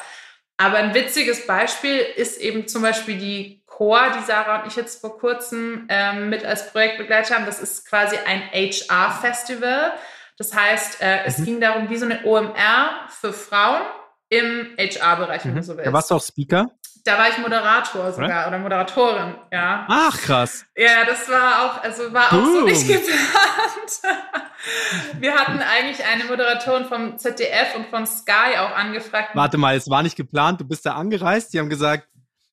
[0.56, 5.00] Aber ein witziges Beispiel ist eben zum Beispiel die Core, die Sarah und ich jetzt
[5.00, 7.46] vor kurzem ähm, mit als Projekt begleitet haben.
[7.46, 9.92] Das ist quasi ein HR-Festival.
[10.40, 13.82] Das heißt, äh, es ging darum, wie so eine OMR für Frauen
[14.30, 15.86] im HR-Bereich, wenn du so willst.
[15.86, 16.70] Da warst du auch Speaker?
[17.04, 19.86] Da war ich Moderator sogar oder Moderatorin, ja.
[19.86, 20.64] Ach, krass.
[20.74, 22.64] Ja, das war auch, also war auch so Boom.
[22.64, 24.16] nicht geplant.
[25.18, 29.32] Wir hatten eigentlich eine Moderatorin vom ZDF und von Sky auch angefragt.
[29.34, 32.08] Warte mal, es war nicht geplant, du bist da angereist, die haben gesagt,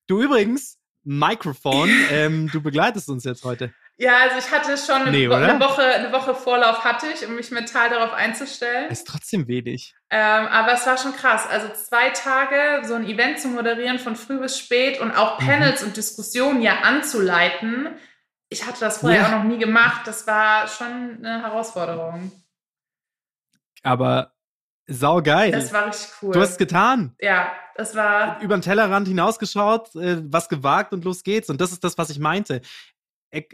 [0.08, 3.72] du übrigens, Mikrofon, ähm, du begleitest uns jetzt heute.
[4.00, 7.34] Ja, also ich hatte schon eine, Nee, eine, Woche, eine Woche Vorlauf hatte ich, um
[7.34, 8.88] mich mental darauf einzustellen.
[8.90, 9.92] Ist trotzdem wenig.
[10.10, 11.48] Ähm, aber es war schon krass.
[11.48, 15.14] Also zwei Tage so ein Event zu moderieren von früh bis spät und Mhm.
[15.16, 17.88] auch Panels und Diskussionen ja anzuleiten.
[18.50, 19.26] Ich hatte das vorher Ja.
[19.26, 20.02] auch noch nie gemacht.
[20.06, 22.30] Das war schon eine Herausforderung.
[23.82, 24.32] Aber
[24.86, 25.50] saugeil.
[25.52, 26.32] Das war richtig cool.
[26.32, 27.14] Du hast es getan.
[27.20, 28.40] ja, das war.
[28.40, 31.48] Über den Tellerrand hinausgeschaut, äh, was gewagt und los geht's.
[31.50, 32.60] Und das ist das, was ich meinte.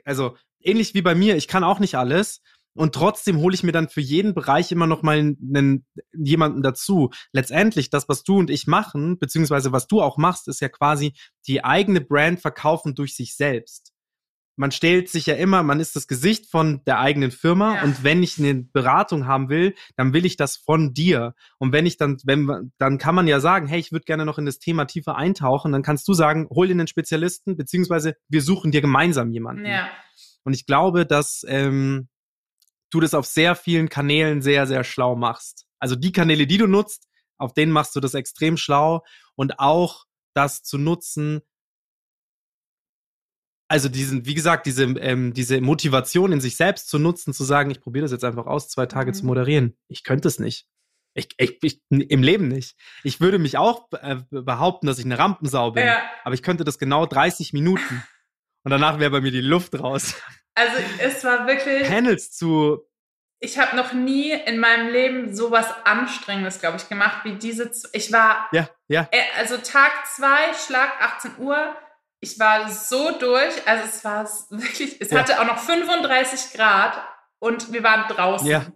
[0.04, 2.40] Also ähnlich wie bei mir, ich kann auch nicht alles.
[2.76, 7.10] Und trotzdem hole ich mir dann für jeden Bereich immer noch mal einen, jemanden dazu.
[7.32, 11.14] Letztendlich, das, was du und ich machen, beziehungsweise was du auch machst, ist ja quasi
[11.46, 13.93] die eigene Brand verkaufen durch sich selbst.
[14.56, 17.82] Man stellt sich ja immer, man ist das Gesicht von der eigenen Firma Ja.
[17.82, 21.34] und wenn ich eine Beratung haben will, dann will ich das von dir.
[21.58, 24.24] Und wenn ich dann, wenn man- dann kann man ja sagen, hey, ich würde gerne
[24.24, 28.14] noch in das Thema tiefer eintauchen, dann kannst du sagen, hol dir einen Spezialisten, beziehungsweise
[28.28, 29.66] wir suchen dir gemeinsam jemanden.
[29.66, 29.88] Ja.
[30.44, 32.08] Und ich glaube, dass ähm,
[32.90, 35.66] du das auf sehr vielen Kanälen sehr, sehr schlau machst.
[35.80, 39.02] Also die Kanäle, die du nutzt, auf denen machst du das extrem schlau
[39.34, 41.40] und auch das zu nutzen.
[43.74, 47.72] Also diesen, wie gesagt, diese, ähm, diese Motivation in sich selbst zu nutzen, zu sagen,
[47.72, 49.14] ich probiere das jetzt einfach aus, zwei Tage Mhm.
[49.14, 49.76] zu moderieren.
[49.88, 50.66] Ich könnte es nicht.
[51.14, 52.76] Ich, ich, ich, Im Leben nicht.
[53.02, 55.86] Ich würde mich auch äh, behaupten, dass ich eine Rampensau bin.
[55.86, 56.00] ja.
[56.22, 58.04] Aber ich könnte das genau 30 Minuten.
[58.62, 60.14] Und danach wäre bei mir die Luft raus.
[60.54, 61.82] Also es war wirklich.
[61.88, 62.78] Panels zu.
[63.40, 67.72] Ich habe noch nie in meinem Leben sowas Anstrengendes, glaube ich, gemacht wie diese.
[67.92, 69.08] Ich war Ja, ja.
[69.10, 71.74] Äh, Also Tag zwei, Schlag 18 Uhr.
[72.24, 73.66] Ich war so durch.
[73.66, 75.20] Also es war wirklich, es Ja.
[75.20, 76.96] hatte auch noch 35 Grad
[77.38, 78.46] und wir waren draußen.
[78.46, 78.66] Ja.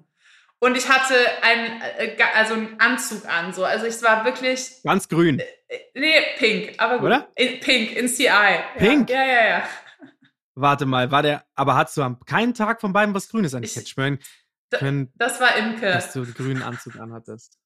[0.60, 3.52] Und ich hatte einen, äh, also einen Anzug an.
[3.52, 3.64] So.
[3.64, 5.38] Also es war wirklich, Ganz grün.
[5.38, 7.06] äh, nee, pink, aber gut.
[7.06, 7.28] Oder?
[7.36, 8.28] In, pink, in CI.
[8.76, 9.08] Pink?
[9.10, 9.62] Ja, ja, ja.
[10.54, 11.44] Warte mal, war der.
[11.54, 13.62] Aber hast du am keinen Tag von beiden was Grünes an?
[13.62, 14.18] Ich Ich- hätte schwören
[14.72, 15.86] können, Das war Imke.
[15.92, 17.56] dass du einen grünen Anzug anhattest.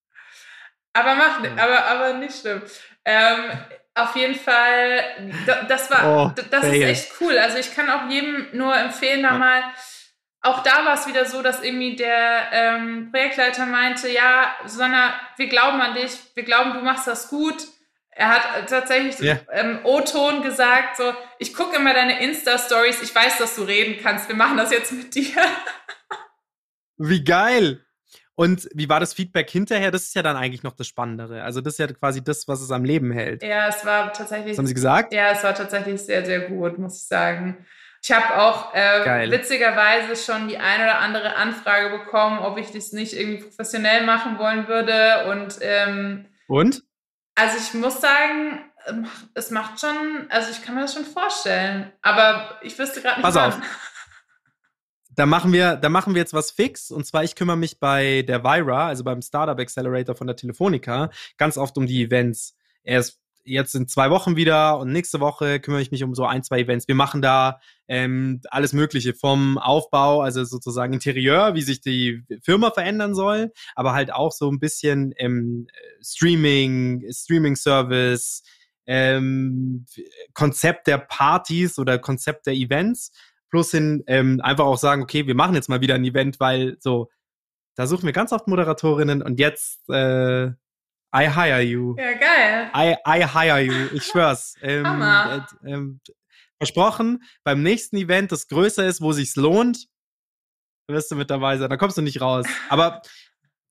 [0.93, 1.53] Aber macht, Ja.
[1.53, 2.61] aber, aber nicht schlimm.
[3.07, 3.51] Ähm,
[3.95, 6.83] auf jeden Fall, da- das war, Oh, das ist fail.
[6.89, 7.37] echt cool.
[7.39, 9.63] Also ich kann auch jedem nur empfehlen, da mal.
[10.45, 15.47] Auch da war es wieder so, dass irgendwie der ähm, Projektleiter meinte, ja, Susanna, wir
[15.49, 17.57] glauben an dich, wir glauben, du machst das gut.
[18.15, 19.39] Er hat tatsächlich so, Ja.
[19.53, 24.29] ähm, O-Ton gesagt, so, ich gucke immer deine Insta-Stories, ich weiß, dass du reden kannst,
[24.29, 25.31] wir machen das jetzt mit dir.
[26.99, 27.85] Wie geil!
[28.35, 29.91] Und wie war das Feedback hinterher?
[29.91, 31.43] Das ist ja dann eigentlich noch das Spannendere.
[31.43, 33.43] Also das ist ja quasi das, was es am Leben hält.
[33.43, 34.53] Ja, es war tatsächlich.
[34.53, 35.13] Was haben Sie gesagt?
[35.13, 37.67] Ja, es war tatsächlich sehr, sehr gut, muss ich sagen.
[38.03, 42.93] Ich habe auch äh, witzigerweise schon die ein oder andere Anfrage bekommen, ob ich das
[42.93, 45.27] nicht irgendwie professionell machen wollen würde.
[45.31, 46.83] Und ähm, Und?
[47.37, 48.65] also ich muss sagen,
[49.35, 51.93] es macht schon, also ich kann mir das schon vorstellen.
[52.03, 53.25] Aber ich wüsste gerade nicht.
[53.25, 53.53] Pass wann.
[53.53, 53.61] auf.
[55.15, 56.91] Da machen wir, da machen wir jetzt was fix.
[56.91, 61.11] Und zwar, ich kümmere mich bei der Vira, also beim Startup Accelerator von der Telefonica,
[61.37, 62.57] ganz oft um die Events.
[62.83, 66.43] Erst jetzt in zwei Wochen wieder und nächste Woche kümmere ich mich um so ein,
[66.43, 66.89] zwei Events.
[66.89, 72.71] Wir machen da ähm, alles Mögliche vom Aufbau, also sozusagen Interieur, wie sich die Firma
[72.71, 75.67] verändern soll, aber halt auch so ein bisschen ähm,
[76.01, 78.43] Streaming, Streaming-Service,
[78.87, 79.87] ähm,
[80.35, 83.13] Konzept der Partys oder Konzept der Events,
[83.53, 86.77] plus hin ähm, einfach auch sagen, okay, wir machen jetzt mal wieder ein Event, weil
[86.81, 87.11] so,
[87.77, 90.47] da suchen wir ganz oft Moderatorinnen und jetzt äh,
[91.15, 91.95] I hire you.
[91.99, 92.71] Ja, geil.
[92.75, 94.55] I, I hire you, ich schwör's.
[94.63, 95.47] Ähm, Hammer.
[95.63, 96.01] äh, ähm,
[96.59, 99.89] versprochen, beim nächsten Event, das größer ist, wo sich's lohnt,
[100.89, 101.69] wirst du mit dabei sein.
[101.69, 102.47] Da kommst du nicht raus.
[102.71, 103.03] Aber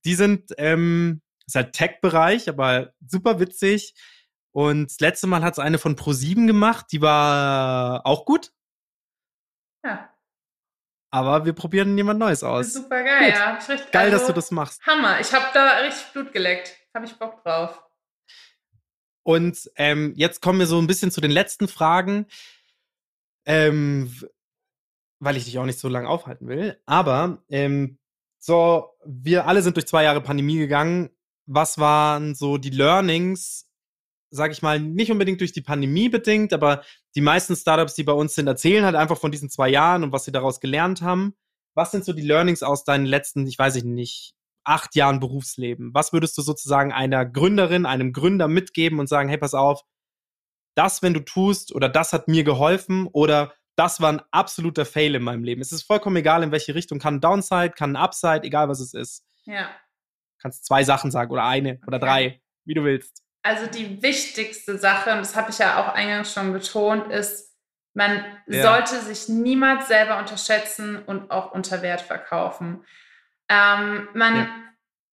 [0.06, 3.96] die sind, ähm, ist halt Tech-Bereich, aber super witzig.
[4.52, 8.52] Und das letzte Mal hat's eine von Pro7 gemacht, die war auch gut,
[9.84, 10.12] Ja,
[11.12, 12.74] aber wir probieren jemand Neues aus.
[12.74, 13.32] super geil.
[13.32, 13.40] Gut.
[13.40, 13.58] Ja.
[13.62, 14.82] Ich richtig, Geil, dass also, du das machst.
[14.88, 15.20] Hammer.
[15.20, 16.78] Ich habe da richtig Blut geleckt.
[16.96, 17.84] Habe ich Bock drauf.
[19.24, 22.26] Und ähm, jetzt kommen wir so ein bisschen zu den letzten Fragen,
[23.46, 24.16] ähm,
[25.20, 26.82] weil ich dich auch nicht so lange aufhalten will.
[26.86, 28.00] Aber ähm,
[28.40, 31.12] so, wir alle sind durch zwei Jahre Pandemie gegangen.
[31.46, 33.70] Was waren so die Learnings,
[34.32, 36.84] sag ich mal, nicht unbedingt durch die Pandemie bedingt, aber
[37.16, 40.12] die meisten Startups, die bei uns sind, erzählen halt einfach von diesen zwei Jahren und
[40.12, 41.36] was sie daraus gelernt haben.
[41.76, 45.94] Was sind so die Learnings aus deinen letzten, ich weiß ich nicht, acht Jahren Berufsleben?
[45.94, 49.84] Was würdest du sozusagen einer Gründerin, einem Gründer mitgeben und sagen, hey, pass auf,
[50.76, 55.16] das, wenn du tust, oder das hat mir geholfen, oder das war ein absoluter Fail
[55.16, 55.62] in meinem Leben.
[55.62, 57.00] Es ist vollkommen egal, in welche Richtung.
[57.00, 59.26] Kann ein Downside, kann ein Upside, egal was es ist.
[59.46, 59.70] Ja.
[60.40, 62.06] Kannst zwei Sachen sagen oder eine oder Okay.
[62.06, 63.24] drei, wie du willst.
[63.44, 67.52] Also die wichtigste Sache, und das habe ich ja auch eingangs schon betont, ist,
[67.94, 68.62] man Ja.
[68.62, 72.86] sollte sich niemals selber unterschätzen und auch unter Wert verkaufen.
[73.50, 74.48] Ähm, man, Ja.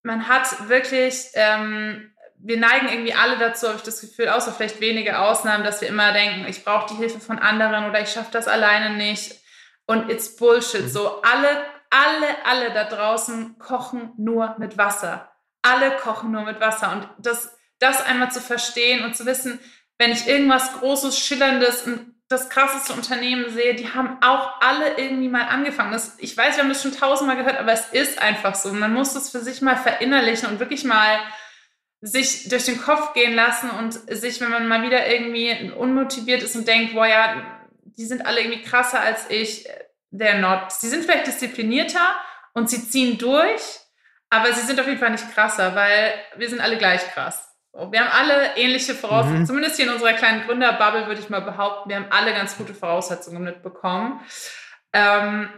[0.03, 4.81] man hat wirklich, ähm, wir neigen irgendwie alle dazu, habe ich das Gefühl, außer vielleicht
[4.81, 8.31] wenige Ausnahmen, dass wir immer denken, ich brauche die Hilfe von anderen oder ich schaffe
[8.31, 9.41] das alleine nicht.
[9.87, 10.83] Und it's Bullshit.
[10.83, 10.89] Mhm.
[10.89, 11.49] So, alle,
[11.91, 15.33] alle, alle da draußen kochen nur mit Wasser.
[15.62, 16.93] Alle kochen nur mit Wasser.
[16.93, 19.59] Und das, das einmal zu verstehen und zu wissen,
[19.99, 25.29] wenn ich irgendwas Großes, Schillerndes, und das krasseste Unternehmen sehe, die haben auch alle irgendwie
[25.29, 25.93] mal angefangen.
[25.93, 28.72] Das, ich weiß, wir haben das schon tausendmal gehört, aber es ist einfach so.
[28.72, 31.18] Man muss das für sich mal verinnerlichen und wirklich mal
[32.01, 36.55] sich durch den Kopf gehen lassen und sich, wenn man mal wieder irgendwie unmotiviert ist
[36.55, 39.66] und denkt, boah ja, die sind alle irgendwie krasser als ich,
[40.12, 40.70] they're not.
[40.70, 42.14] Sie sind vielleicht disziplinierter
[42.53, 43.62] und sie ziehen durch,
[44.29, 47.47] aber sie sind auf jeden Fall nicht krasser, weil wir sind alle gleich krass.
[47.73, 49.47] Wir haben alle ähnliche Voraussetzungen, Mhm.
[49.47, 52.75] zumindest hier in unserer kleinen Gründerbubble würde ich mal behaupten, wir haben alle ganz gute
[52.75, 54.21] Voraussetzungen mitbekommen.
[54.93, 55.49] Ähm,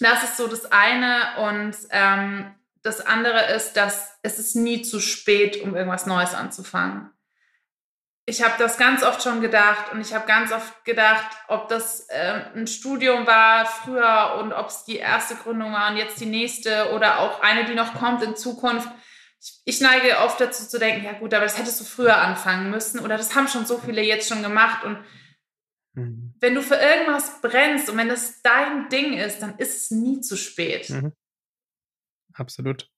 [0.00, 5.00] das ist so das eine und ähm, das andere ist, dass es ist nie zu
[5.00, 7.10] spät, um irgendwas Neues anzufangen.
[8.24, 12.06] Ich habe das ganz oft schon gedacht und ich habe ganz oft gedacht, ob das
[12.10, 16.26] ähm, ein Studium war früher und ob es die erste Gründung war und jetzt die
[16.26, 18.88] nächste oder auch eine, die noch kommt in Zukunft.
[19.64, 22.98] Ich, neige oft dazu zu denken, ja gut, aber das hättest du früher anfangen müssen
[23.00, 24.98] oder das haben schon so viele jetzt schon gemacht und
[25.94, 26.34] Mhm.
[26.40, 30.20] wenn du für irgendwas brennst und wenn das dein Ding ist, dann ist es nie
[30.20, 30.90] zu spät.
[30.90, 31.12] Mhm.
[32.34, 32.88] Absolut.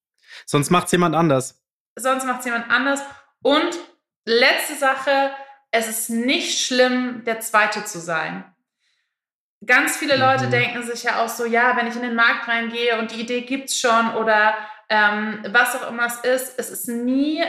[0.45, 1.63] Sonst macht's jemand anders.
[1.97, 3.01] Sonst macht es jemand anders.
[3.43, 3.79] Und
[4.27, 5.33] letzte Sache,
[5.71, 8.45] es ist nicht schlimm, der Zweite zu sein.
[9.65, 10.51] Ganz viele Leute Mhm.
[10.51, 13.43] denken sich ja auch so, ja, wenn ich in den Markt reingehe und die Idee
[13.43, 14.55] gibt's schon oder
[14.91, 17.43] ähm, was auch immer es ist, es ist nie,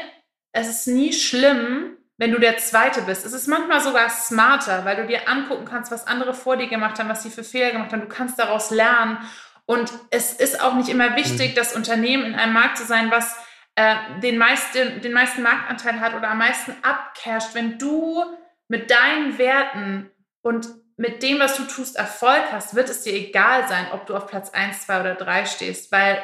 [0.53, 3.25] es ist nie schlimm, wenn du der Zweite bist.
[3.25, 6.99] Es ist manchmal sogar smarter, weil du dir angucken kannst, was andere vor dir gemacht
[6.99, 8.01] haben, was sie für Fehler gemacht haben.
[8.01, 9.17] Du kannst daraus lernen.
[9.65, 13.35] Und es ist auch nicht immer wichtig, das Unternehmen in einem Markt zu sein, was
[13.75, 17.55] äh, den, meisten, den meisten Marktanteil hat oder am meisten abcasht.
[17.55, 18.23] Wenn du
[18.67, 20.11] mit deinen Werten
[20.43, 20.67] und
[20.97, 24.27] mit dem, was du tust, Erfolg hast, wird es dir egal sein, ob du auf
[24.27, 26.21] Platz 1, 2 oder 3 stehst, weil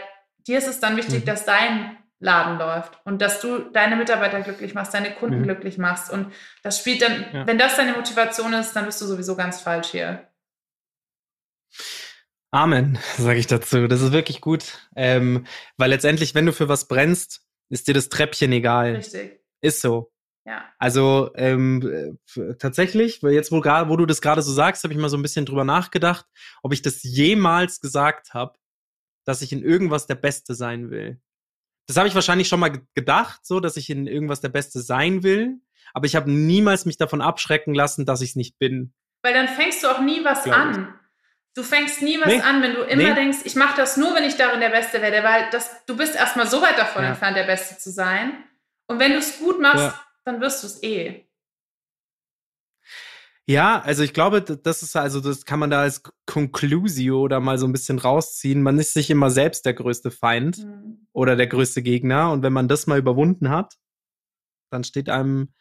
[0.47, 1.25] dir ist es dann wichtig, Mhm.
[1.25, 5.43] dass dein Laden läuft und dass du deine Mitarbeiter glücklich machst, deine Kunden Mhm.
[5.43, 6.09] glücklich machst.
[6.11, 6.33] Und
[6.63, 7.45] das spielt dann, Ja.
[7.47, 10.27] wenn das deine Motivation ist, dann bist du sowieso ganz falsch hier.
[12.51, 13.87] Amen, sage ich dazu.
[13.87, 14.63] Das ist wirklich gut.
[14.95, 15.45] Ähm,
[15.77, 18.95] weil letztendlich, wenn du für was brennst, ist dir das Treppchen egal.
[18.95, 19.39] Richtig.
[19.61, 20.11] Ist so.
[20.45, 20.63] Ja.
[20.79, 24.99] Also ähm, äh, tatsächlich, weil jetzt wo, wo du das gerade so sagst, habe ich
[24.99, 26.25] mal so ein bisschen drüber nachgedacht,
[26.63, 28.57] ob ich das jemals gesagt habe,
[29.27, 31.19] dass ich in irgendwas der Beste sein will.
[31.87, 34.79] Das habe ich wahrscheinlich schon mal ge- gedacht, so, dass ich in irgendwas der Beste
[34.79, 35.55] sein will,
[35.93, 38.93] aber ich habe niemals mich davon abschrecken lassen, dass ich es nicht bin.
[39.23, 40.61] Weil dann fängst du auch nie was Glaub ich.
[40.61, 40.93] an.
[41.55, 42.41] Du fängst nie was Nee.
[42.41, 43.13] an, wenn du immer Nee.
[43.15, 46.15] denkst, ich mache das nur, wenn ich darin der Beste werde, weil das, du bist
[46.15, 47.09] erstmal so weit davon Ja.
[47.09, 48.43] entfernt, der Beste zu sein.
[48.87, 50.01] Und wenn du es gut machst, Ja.
[50.23, 51.26] dann wirst du es eh.
[53.49, 57.57] Ja, also ich glaube, das ist also, das kann man da als Conclusio oder mal
[57.57, 58.61] so ein bisschen rausziehen.
[58.61, 61.07] Man ist sich immer selbst der größte Feind Mhm.
[61.13, 62.31] oder der größte Gegner.
[62.31, 63.75] Und wenn man das mal überwunden hat,
[64.69, 65.53] dann steht einem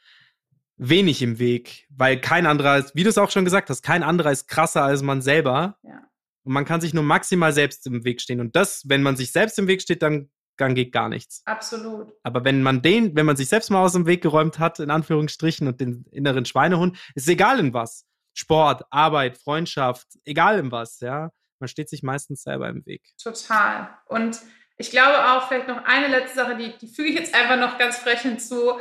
[0.76, 4.02] wenig im Weg, weil kein anderer ist, wie du es auch schon gesagt hast, kein
[4.02, 5.78] anderer ist krasser als man selber.
[5.84, 6.02] Ja.
[6.44, 8.40] Und man kann sich nur maximal selbst im Weg stehen.
[8.40, 11.42] Und das, wenn man sich selbst im Weg steht, dann, dann geht gar nichts.
[11.46, 12.12] Absolut.
[12.22, 14.90] Aber wenn man den, wenn man sich selbst mal aus dem Weg geräumt hat, in
[14.90, 18.04] Anführungsstrichen, und den inneren Schweinehund, ist egal in was.
[18.34, 21.30] Sport, Arbeit, Freundschaft, egal in was, ja.
[21.58, 23.02] Man steht sich meistens selber im Weg.
[23.22, 23.88] Total.
[24.06, 24.38] Und
[24.76, 27.78] ich glaube auch, vielleicht noch eine letzte Sache, die, die füge ich jetzt einfach noch
[27.78, 28.72] ganz frech hinzu.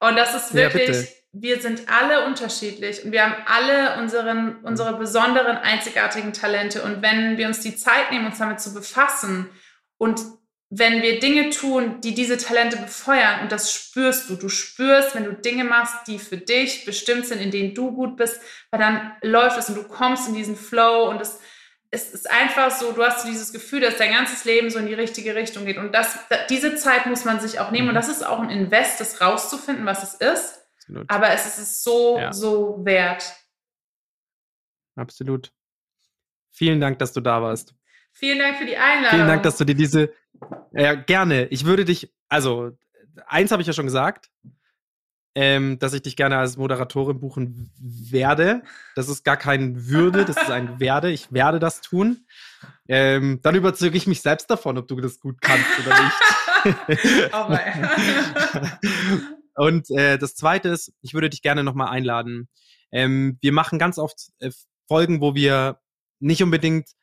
[0.00, 1.08] Und das ist Ja, wirklich, bitte.
[1.32, 6.82] wir sind alle unterschiedlich und wir haben alle unseren, unsere besonderen, einzigartigen Talente.
[6.82, 9.48] Und wenn wir uns die Zeit nehmen, uns damit zu befassen
[9.96, 10.20] und
[10.70, 15.24] wenn wir Dinge tun, die diese Talente befeuern, und das spürst du, du spürst, wenn
[15.24, 18.38] du Dinge machst, die für dich bestimmt sind, in denen du gut bist,
[18.70, 21.38] weil dann läuft es und du kommst in diesen Flow und es,
[21.90, 24.92] es ist einfach so, du hast dieses Gefühl, dass dein ganzes Leben so in die
[24.94, 25.78] richtige Richtung geht.
[25.78, 27.88] Und das, da- diese Zeit muss man sich auch nehmen.
[27.88, 30.58] Und das ist auch ein Invest, das rauszufinden, was es ist.
[30.82, 31.10] Absolut.
[31.10, 32.30] Aber es ist es so, Ja.
[32.34, 33.24] so wert.
[34.96, 35.50] Absolut.
[36.50, 37.74] Vielen Dank, dass du da warst.
[38.12, 39.10] Vielen Dank für die Einladung.
[39.10, 40.12] Vielen Dank, dass du dir diese.
[40.72, 41.46] Ja, gerne.
[41.46, 42.70] Ich würde dich, also,
[43.26, 44.30] eins habe ich ja schon gesagt,
[45.34, 48.62] ähm, dass ich dich gerne als Moderatorin buchen werde.
[48.96, 51.10] Das ist gar kein Würde, das ist ein Werde.
[51.10, 52.26] Ich werde das tun.
[52.88, 56.14] Ähm, dann überzeuge ich mich selbst davon, ob du das gut kannst oder nicht.
[57.32, 57.56] Oh.
[59.54, 62.48] Und äh, das Zweite ist, ich würde dich gerne nochmal einladen.
[62.90, 64.50] Ähm, wir machen ganz oft äh,
[64.88, 65.78] Folgen, wo wir
[66.20, 66.94] nicht unbedingt be-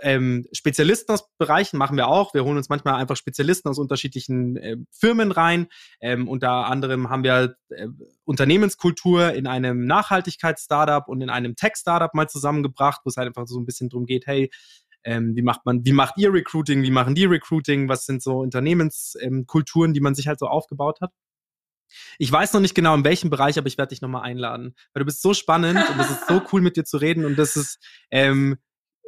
[0.00, 2.34] ähm, Spezialisten aus Bereichen machen wir auch.
[2.34, 5.68] Wir holen uns manchmal einfach Spezialisten aus unterschiedlichen äh, Firmen rein.
[6.00, 7.88] Ähm, unter anderem haben wir äh,
[8.24, 13.58] Unternehmenskultur in einem Nachhaltigkeits-Startup und in einem Tech-Startup mal zusammengebracht, wo es halt einfach so
[13.58, 14.50] ein bisschen drum geht, hey,
[15.04, 18.40] ähm, wie macht man, wie macht ihr Recruiting, wie machen die Recruiting, was sind so
[18.40, 21.12] Unternehmenskulturen, ähm, die man sich halt so aufgebaut hat.
[22.18, 24.74] Ich weiß noch nicht genau in welchem Bereich, aber ich werde dich nochmal einladen.
[24.92, 27.36] Weil du bist so spannend und es ist so cool mit dir zu reden und
[27.38, 27.78] das ist,
[28.10, 28.58] ähm,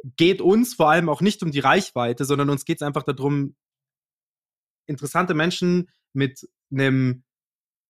[0.03, 3.55] geht uns vor allem auch nicht um die Reichweite, sondern uns geht es einfach darum,
[4.87, 7.23] interessante Menschen mit einem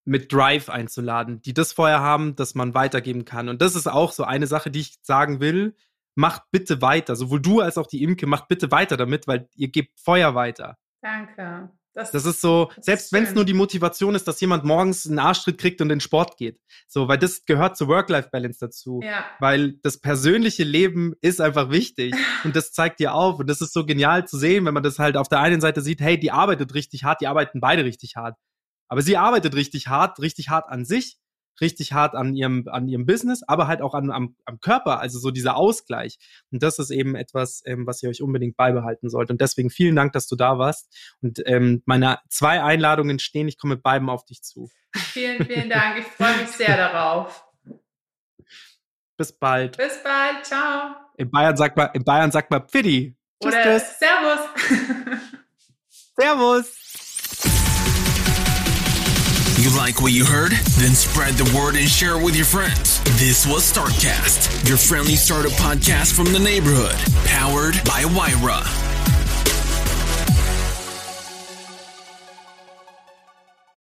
[0.06, 3.48] mit Drive einzuladen, die das vorher haben, dass man weitergeben kann.
[3.48, 5.76] Und das ist auch so eine Sache, die ich sagen will.
[6.16, 9.70] Macht bitte weiter, sowohl du als auch die Imke, macht bitte weiter damit, weil ihr
[9.70, 10.78] gebt Feuer weiter.
[11.02, 11.70] Danke.
[11.94, 15.08] Das, Das ist so, Das selbst wenn es nur die Motivation ist, dass jemand morgens
[15.08, 16.60] einen Arschtritt kriegt und in Sport geht.
[16.88, 19.02] So, weil das gehört zur Work-Life-Balance dazu.
[19.04, 19.26] ja.
[19.40, 22.14] Weil das persönliche Leben ist einfach wichtig
[22.44, 23.40] und das zeigt dir auf.
[23.40, 25.82] Und das ist so genial zu sehen, wenn man das halt auf der einen Seite
[25.82, 28.38] sieht, hey, die arbeitet richtig hart, die arbeiten beide richtig hart.
[28.88, 31.18] Aber sie arbeitet richtig hart, richtig hart an sich,
[31.62, 35.20] richtig hart an ihrem, an ihrem Business, aber halt auch an, am, am Körper, also
[35.20, 36.18] so dieser Ausgleich.
[36.52, 39.30] Und das ist eben etwas, ähm, was ihr euch unbedingt beibehalten sollt.
[39.30, 40.94] Und deswegen vielen Dank, dass du da warst.
[41.22, 44.70] Und ähm, meine zwei Einladungen stehen, ich komme mit beiden auf dich zu.
[44.96, 46.00] Vielen, vielen Dank.
[46.00, 47.46] Ich freue mich sehr darauf.
[49.18, 49.78] Bis bald.
[49.78, 50.46] Bis bald.
[50.46, 50.96] Ciao.
[51.18, 53.18] In Bayern sagt man, in Bayern sagt man Pfiddi.
[53.44, 54.00] Oder tschüss.
[54.00, 54.40] Servus.
[56.16, 57.09] Servus.
[59.70, 60.52] You like what you heard?
[60.52, 63.04] Then spread the word and share it with your friends.
[63.20, 66.96] This was Startcast, your friendly startup podcast from the neighborhood,
[67.26, 68.89] powered by Wyra.